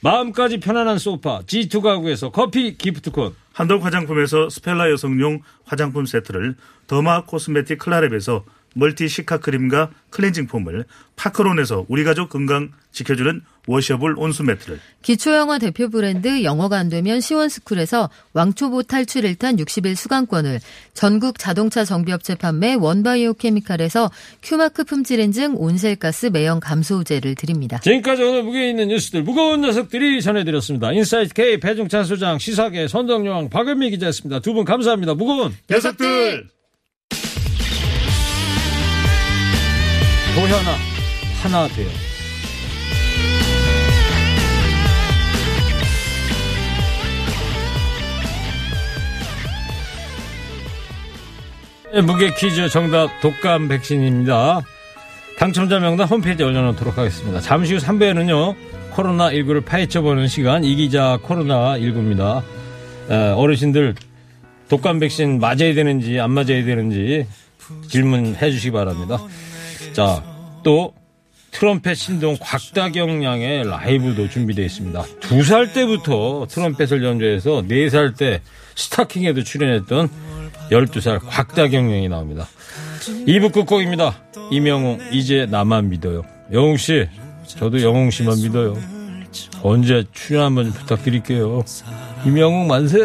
마음까지 0.01 0.59
편안한 0.61 0.99
소파 0.99 1.41
G2 1.41 1.83
가구에서 1.83 2.31
커피 2.31 2.79
기프티콘 2.79 3.35
한독 3.53 3.85
화장품에서 3.85 4.49
스펠라 4.49 4.91
여성용 4.91 5.43
화장품 5.67 6.07
세트를 6.07 6.55
derma 6.87 7.25
cosmetic 7.25 7.79
클라랩에서 7.79 8.43
multi 8.77 9.09
cica 9.09 9.39
크림과 9.39 9.91
클렌징 10.11 10.47
폼을 10.47 10.85
파크론에서 11.17 11.87
우리 11.89 12.05
가족 12.05 12.29
건강 12.29 12.71
지켜주는 12.93 13.41
washable 13.67 14.15
온수 14.19 14.45
매트를 14.45 14.79
기초영어 15.03 15.59
대표 15.59 15.89
브랜드 15.89 16.45
영어가 16.45 16.79
안 16.79 16.89
되면 16.89 17.21
시원스쿨에서 17.21 18.11
왕초보 18.35 18.85
탈출 18.85 19.23
1탄 19.23 19.59
60일 19.59 19.97
수강권을 19.97 20.61
전국 20.95 21.39
자동차 21.39 21.85
정비업체 21.85 22.37
판매 22.37 22.75
원바이오 22.75 23.35
케미칼에서 23.35 24.11
Q마크 24.43 24.85
품질 24.85 25.21
인증 25.21 25.57
온실가스 25.57 26.27
매연 26.27 26.61
감소제를 26.61 27.35
드립니다. 27.35 27.81
지금까지 27.83 28.23
오늘 28.23 28.43
무게 28.43 28.69
있는 28.69 28.89
뉴스들 28.89 29.23
무거운 29.23 29.63
녀석들이 29.63 30.21
전해드렸습니다. 30.23 30.93
인사이트 30.93 31.35
K 31.35 31.59
배종찬 31.61 32.05
소장 32.05 32.39
시사계 32.39 32.89
선덕여왕 32.89 33.49
박연미 33.51 33.91
기자였습니다. 33.91 34.41
두 34.41 34.57
분 34.57 34.65
감사합니다. 34.65 35.13
무거운 35.15 35.53
녀석들 35.71 36.56
도현아 40.37 40.77
하나 41.43 41.67
돼요. 41.69 41.89
네, 51.95 52.03
무게 52.03 52.35
퀴즈 52.35 52.69
정답 52.69 53.19
독감 53.23 53.69
백신입니다. 53.69 54.61
당첨자 55.39 55.79
명단 55.79 56.07
홈페이지에 56.07 56.45
올려놓도록 56.45 56.99
하겠습니다. 56.99 57.41
잠시 57.41 57.73
후 57.73 57.81
3부에는요, 57.81 58.55
코로나19를 58.93 59.65
파헤쳐보는 59.65 60.29
시간, 60.29 60.65
이기자 60.65 61.21
코로나19입니다. 61.25 62.43
어르신들 63.09 63.95
독감 64.69 64.99
백신 64.99 65.41
맞아야 65.41 65.73
되는지 65.73 66.21
안 66.21 66.33
맞아야 66.33 66.63
되는지 66.63 67.27
질문해 67.89 68.51
주시기 68.51 68.73
바랍니다. 68.73 69.19
자, 69.97 70.23
또 70.63 70.93
트럼펫 71.53 71.97
신동 71.97 72.37
곽다경 72.39 73.25
양의 73.25 73.65
라이브도 73.67 74.29
준비되어 74.29 74.63
있습니다. 74.67 75.03
두 75.21 75.43
살 75.43 75.73
때부터 75.73 76.47
트럼펫을 76.51 77.03
연주해서 77.03 77.63
네 77.67 77.89
살 77.89 78.13
때 78.13 78.43
스타킹에도 78.75 79.43
출연했던 79.43 80.11
12살 80.71 81.21
곽다경 81.27 81.91
양이 81.93 82.11
나옵니다. 82.11 82.47
2부 83.27 83.55
끝곡입니다. 83.55 84.23
이명웅, 84.51 85.01
이제 85.13 85.47
나만 85.47 85.89
믿어요. 85.89 86.25
영웅 86.53 86.77
씨, 86.77 87.09
저도 87.47 87.81
영웅 87.81 88.11
씨만 88.11 88.37
믿어요. 88.43 88.77
언제 89.63 90.05
출연 90.13 90.45
한번 90.45 90.73
부탁드릴게요. 90.73 91.65
이명웅 92.27 92.67
만세! 92.67 92.99